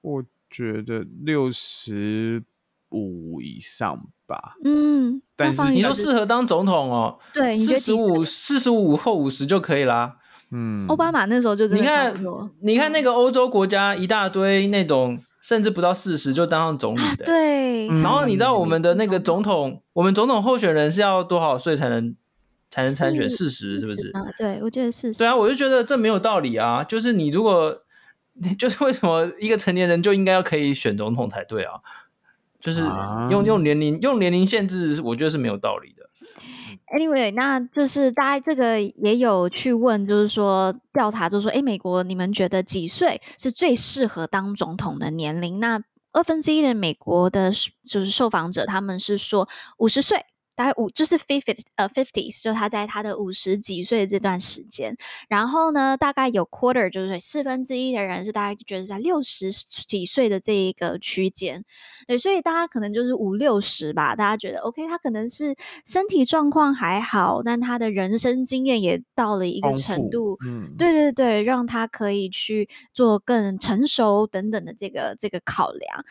[0.00, 2.42] 我觉得六十
[2.90, 4.54] 五以上吧。
[4.64, 7.18] 嗯，但是你说适合当总统哦？
[7.32, 10.16] 对，四十五、四十五或五十就可以啦。
[10.50, 11.66] 嗯，奥巴马那时候就。
[11.68, 12.14] 你看，
[12.62, 17.24] 你看那个欧洲国家一大堆那种，甚至不到四十就当上总理的。
[17.24, 17.86] 对。
[17.88, 22.14] 然后你知道我们的那个总统，我们总统候选人是要多少岁才能
[22.70, 23.28] 才能参选？
[23.28, 24.10] 四十是不是？
[24.14, 25.18] 啊，对，我觉得四十。
[25.18, 26.82] 对啊，我就觉得这没有道理啊！
[26.82, 27.82] 就是你如果，
[28.34, 31.74] 你 就是为什么一个成年人就应该要可以选总统才对啊？
[32.60, 32.82] 就是
[33.30, 36.08] 用用年龄用年龄限制，我觉得是没有道理的。
[36.96, 45.60] Anyway，那就是大家这个也有去问，就是说调查，就是说，哎，美国你们觉得几岁是最适合当总统的年龄？
[45.60, 45.82] 那
[46.12, 47.52] 二分之一的美国的，
[47.86, 50.24] 就是受访者，他们是说五十岁。
[50.58, 54.96] 大概五就是 fifty 呃 fifties，就他在他的五十几岁这段时间，
[55.28, 61.64] 然后呢，大概有 quarter 就是四分之一的人是大概觉得在六十几岁的这一个区间，
[62.08, 65.54] 对，所以大家可能就是五六十吧，大家觉得 OK，他可能是
[65.86, 76.04] 身体状况还好，但他的人生经验也到了一个程度，嗯，对对对，让他可以去做更成熟等等的这个这个考量。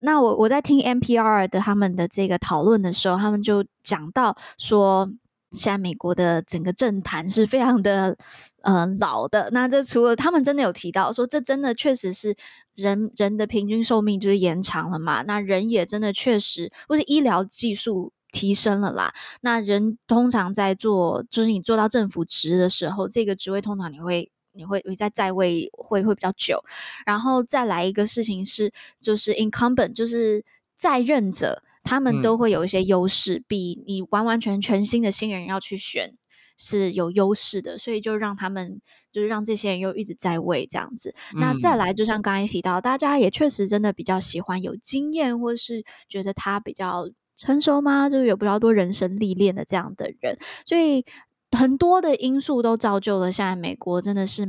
[0.00, 3.64] 那我我在听 NPR 的他们的这个讨论的时候，他们就。
[3.84, 5.08] 讲到说，
[5.52, 8.16] 现在美国的整个政坛是非常的
[8.62, 9.50] 呃老的。
[9.52, 12.34] 那这除了他们真的有提到说，这真的确实是
[12.74, 15.22] 人人的平均寿命就是延长了嘛？
[15.22, 19.14] 那人也真的确实，或者医疗技术提升了啦。
[19.42, 26.64] 那人通常在做，就是你做到政府职的时候，这个职位通常你会你会你在在位会会比较久。
[27.06, 30.44] 然后再来一个事情是，就是 incumbent，就是
[30.76, 36.16] 在任者，他们都会有一些优势，嗯、比你完完全全新的新人要去选。
[36.56, 38.80] 是有优势的，所以就让他们，
[39.10, 41.12] 就是让这些人又一直在位这样子。
[41.34, 48.08] 嗯、那再来，就像刚才提到，大家也确实真的比较喜欢有经验，或是觉得他比较成熟吗？
[48.08, 50.38] 就是有比较多人生历练的这样的人。
[50.64, 51.04] 所以
[51.50, 54.46] 很多的因素都造就了现在美国真的是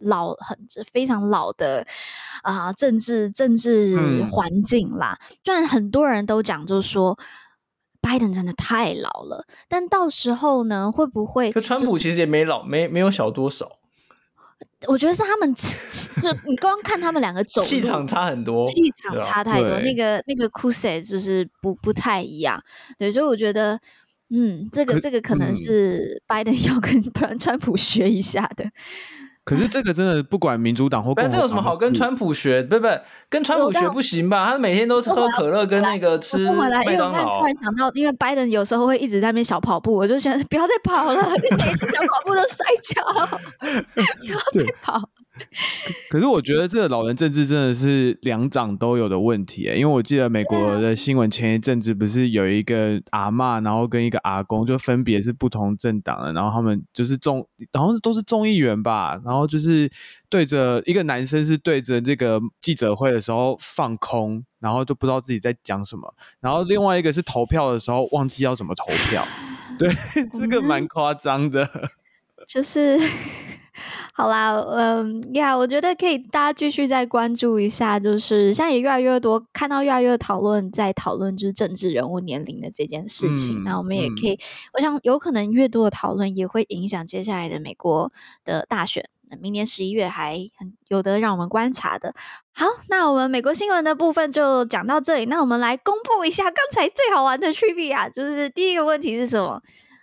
[0.00, 0.58] 老很
[0.92, 1.86] 非常老的
[2.42, 3.96] 啊、呃、政治政治
[4.30, 5.18] 环境啦。
[5.44, 7.18] 虽然、嗯、很多人都讲，就是说。
[7.98, 11.60] 拜登真的太老了，但到时候呢，会不会、就是？
[11.60, 13.80] 可川普其实也没老，没没有小多少。
[14.86, 19.80] 我觉得是他们，就你刚刚看他们两个走，气场差很多，气场差太多。
[19.80, 22.62] 那个那个 Kasich 就是不不太一样，
[22.96, 23.80] 对，所以我觉得，
[24.30, 27.02] 嗯，这个这个可能是拜登 要跟
[27.40, 28.70] 川普学一下的。
[29.46, 32.64] 可是这个真的不管民主党或 共和党，这有什么好跟川普学？
[32.64, 32.88] 不不，
[33.30, 34.50] 跟川普学不行吧？
[34.50, 37.38] 他每天都是喝可乐跟那个吃麦当劳。
[37.38, 43.02] 突然想到，因为拜登有时候会一直在那边小跑步，我就想 不要再跑了，你每次小跑步都摔跤，
[43.94, 45.00] 不要再跑。
[46.08, 59.90] 可是我觉得这个老人政治真的是两党都有的问题，因为我记得美国的新闻前一阵子不是有一个阿嬷，然后跟一个阿公就分别是不同政党的，然后他们就是众，好像都是众议员吧，然后就是
[60.28, 69.26] 对着一个男生是对着这个记者会的时候放空，然后就不知道自己在讲什么，然后另外一个是投票的时候忘记要怎么投票，
[69.78, 69.92] 对，
[70.32, 71.68] 这个蛮夸张的，
[72.48, 72.98] 就是。
[74.16, 83.60] 好啦，嗯呀，yeah, 我觉得可以，大家继续再关注一下，就是现在也越来越多看到越来越讨论，在讨论就是政治人物年龄的这件事情。
[83.60, 84.38] 嗯、那我们也可以，嗯、
[84.72, 88.10] 我想有可能越多的讨论也会影响接下来的美国
[88.42, 89.06] 的大选。
[89.42, 92.14] 明年十一月还很有的让我们观察的。
[92.52, 95.26] 好，那我们美国新闻的部分就讲到这里。
[95.26, 99.60] 那我们来公布一下刚才最好玩的 trivia，就是第一个问题是什么？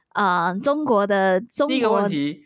[0.09, 2.43] 啊、呃，中国的中国第一个问题。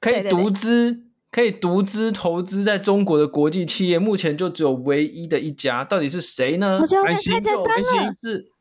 [0.00, 6.80] 可以独资，对对对，可以独资投资在中国的国际企业，目前就只有唯一的一家，到底是谁呢？
[6.86, 8.52] 三星，三星是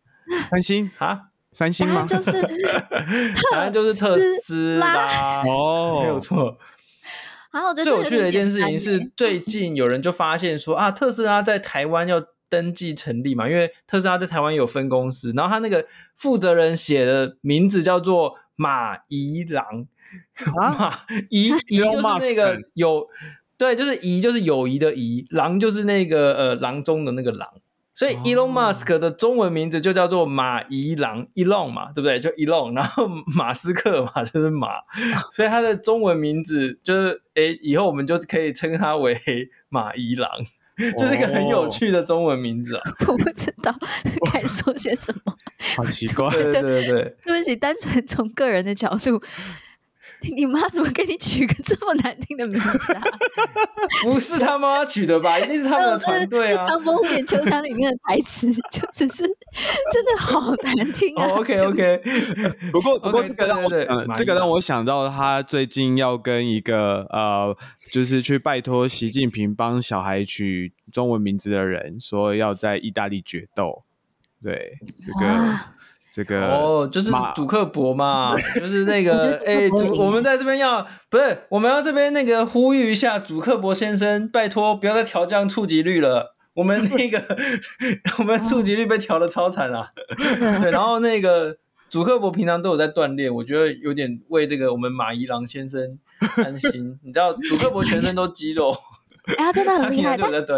[0.50, 1.20] 三星啊？
[1.52, 2.06] 三星吗？
[2.08, 2.32] 就是，
[3.52, 6.58] 答案就是特斯拉哦，没有错。
[7.52, 15.86] 然后我觉得最有趣的一件事情是，最近有人就发现说啊，特斯拉在台湾要登记成立嘛，因为特斯拉在台湾有分公司，然后他那个
[16.16, 19.88] 负责人写的名字叫做马宜郎。
[20.62, 23.08] 啊， 宜宜 就是那个有，
[23.58, 27.48] 对，就是宜就是友谊的宜，郎就是那个呃郎中的那个郎，
[27.94, 32.20] 所以 Elon Musk 的中文名字就叫做马宜郎，Elon 嘛，对不对？
[32.20, 34.68] 就 Elon，然后马斯克嘛就是马，
[35.32, 39.18] 所以他的中文名字就是诶，以后我们就可以称他为
[39.70, 40.30] 马宜郎，
[40.96, 42.82] 就是一个很有趣的中文名字啊。
[43.08, 43.74] 我不知道
[44.32, 45.36] 该说些什么，
[45.76, 49.20] 好奇怪，对对对对，对不起，单纯从个人的角度。
[50.36, 53.02] 你妈怎么给你取个这么难听的名字啊？
[54.04, 55.38] 不是他妈妈取的吧？
[55.40, 56.66] 一定是他们的团队啊！
[56.68, 59.24] 《唐伯虎点秋香》里面的台词就只是
[59.94, 62.02] 真的好难听啊！OK OK，
[62.72, 67.56] 不过不过这个让我想，这个让我想到他最近要跟一个呃，
[67.92, 73.84] 就是去拜托习近平帮小孩取中文名字的人说要在意大利决斗。
[74.44, 75.77] 对这个。
[76.18, 87.24] 啊这个哦，就是主克伯嘛，就是那个哎，主、欸，我们在这边要不是，我们要这边那个呼吁一下主克伯先生，拜托不要再调降触及率了，我们那个
[88.18, 89.92] 我们触及率被调的超惨啊，
[90.64, 91.58] 对，然后那个
[91.88, 96.00] 主克伯平常都有在锻炼，我觉得有点为这个我们马一郎先生
[96.38, 98.76] 担心，你知道主克伯全身都肌肉。
[99.28, 100.56] 哎，他真的很厉害，但但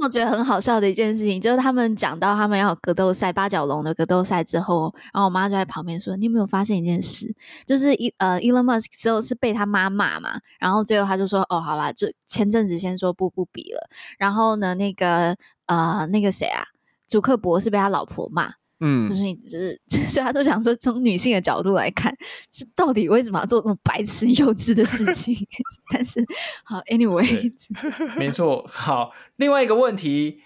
[0.00, 7.34] 我觉得很好笑的一件事情，就是他们讲到他们要有格斗赛，八角龙的格斗赛之后，然后我妈就在旁边说：“你有没有发现一件事？
[7.66, 13.88] 就是伊呃，Elon Musk 之后是被他妈骂嘛，然后最后他就说：‘哦，好啦，就前阵子先说不不比了。’
[14.18, 15.36] 然后呢，那个
[15.66, 16.64] 呃，那个谁啊，
[17.08, 18.54] 祖克伯是被他老婆骂。”
[18.86, 19.80] 嗯，所以就是，
[20.10, 22.14] 所以他都想说，从女性的角度来看，
[22.52, 25.34] 是到底为什么要做这么白痴幼稚的事情？
[25.90, 26.22] 但是，
[26.64, 27.50] 好，anyway，
[28.18, 30.40] 没错，好，另外一个问题，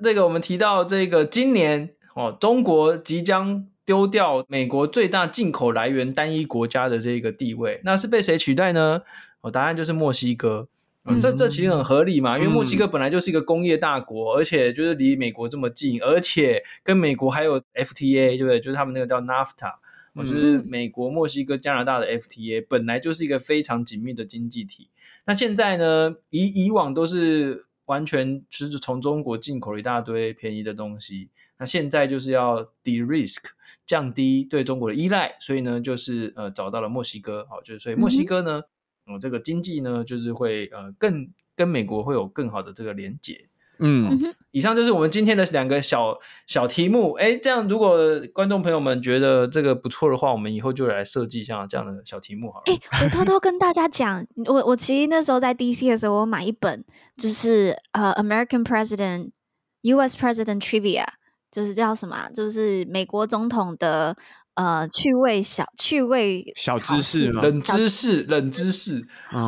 [0.00, 9.00] 这个我们提到这个今年哦，中国即将丢掉美国最大进口来源单一国家的这个地位，那是被谁取代呢？
[9.40, 10.68] 哦，答案就是墨西哥。
[11.04, 18.60] 嗯，这这其实很合理嘛，因为墨西哥本来就是一个工业大国，而且就是离美国这么近，而且跟美国还有 FTA，对不对？
[18.60, 19.74] 就是他们那个叫 NAFTA，
[20.16, 24.90] 就是美国、墨西哥、加拿大的 FTA，本来就是一个非常紧密的经济体。
[25.24, 33.38] 那现在呢，以以往都是完全就是从中国进口了一大堆便宜的东西，那现在就是要 de-risk，
[33.84, 38.62] 降低对中国的依赖，所以呢，就是呃找到了墨西哥，好，就是所以墨西哥呢。
[39.18, 43.48] 这个经济呢，就是会呃更跟美国会有更好的这个连结。
[43.78, 44.08] 嗯，
[44.52, 47.14] 以上就是我们今天的两个小小题目。
[47.14, 47.98] 哎，这样如果
[48.32, 52.64] 观众朋友们觉得这个不错的话，我们以后就来设计像这样的小题目好了。
[52.66, 56.84] 哎，我偷偷跟大家讲，我我其实那时候在 DC 的时候，我买一本
[57.16, 59.30] 就是呃 American President
[59.80, 60.16] U.S.
[60.16, 61.06] President Trivia，
[61.50, 62.28] 就是叫什么？
[62.32, 64.16] 就是美国总统的。
[64.54, 67.40] 呃，趣味小趣味小知识吗？
[67.42, 69.02] 冷知识，冷知识。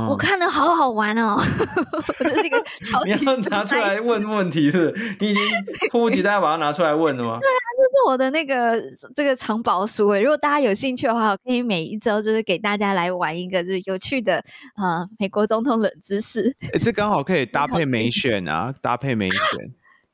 [0.09, 1.37] 我看的好好玩哦！
[2.19, 2.57] 我就是一个
[2.91, 5.17] 超级你要拿出来问 问题，是不是？
[5.21, 5.43] 你已经
[5.91, 7.39] 迫不及待把它拿出来问了吗？
[7.39, 8.83] 对啊，这是我的那个
[9.15, 10.21] 这个藏宝书诶。
[10.23, 14.37] 如果大家有兴趣的话，我可以每一周就是给大家来玩一个就是有趣的
[14.77, 16.41] 呃美国总统冷知识。
[16.73, 19.39] 诶，这刚好可以搭配美选啊，搭配美选。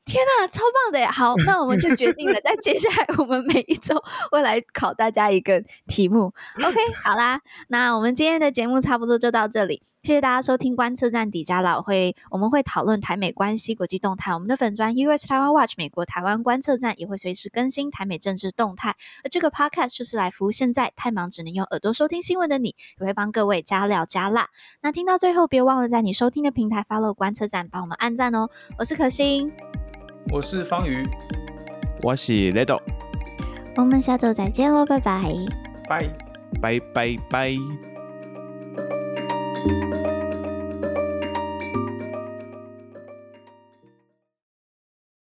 [0.03, 1.11] 天呐，超棒的呀！
[1.11, 6.33] 好，那我们就决定了， 在接下来我们每一周会来考大家一个题目。
[6.57, 7.39] OK， 好啦，
[7.69, 24.49] 那我们今天的节目差不多就到这里，谢谢大家收听观测站底加老会，我们会讨论台美关系国际动态，我们的粉砖 US Taiwan Watch 美国台湾观测站也会随时更新台美政治动态，而这个 Podcast 就是来服务现在太忙只能用耳朵收听新闻的你，也会帮各位加料加辣。
[24.81, 28.49] 那听到最后，别忘了在你收听的平台 follow 观测站，帮我们按赞哦。
[28.79, 29.53] 我是可心。
[30.29, 31.05] 我是方瑜，
[32.03, 32.79] 我是 Ledo，
[33.75, 35.21] 我们下周再见喽，拜拜，
[35.87, 36.09] 拜。
[36.61, 37.55] 拜拜拜。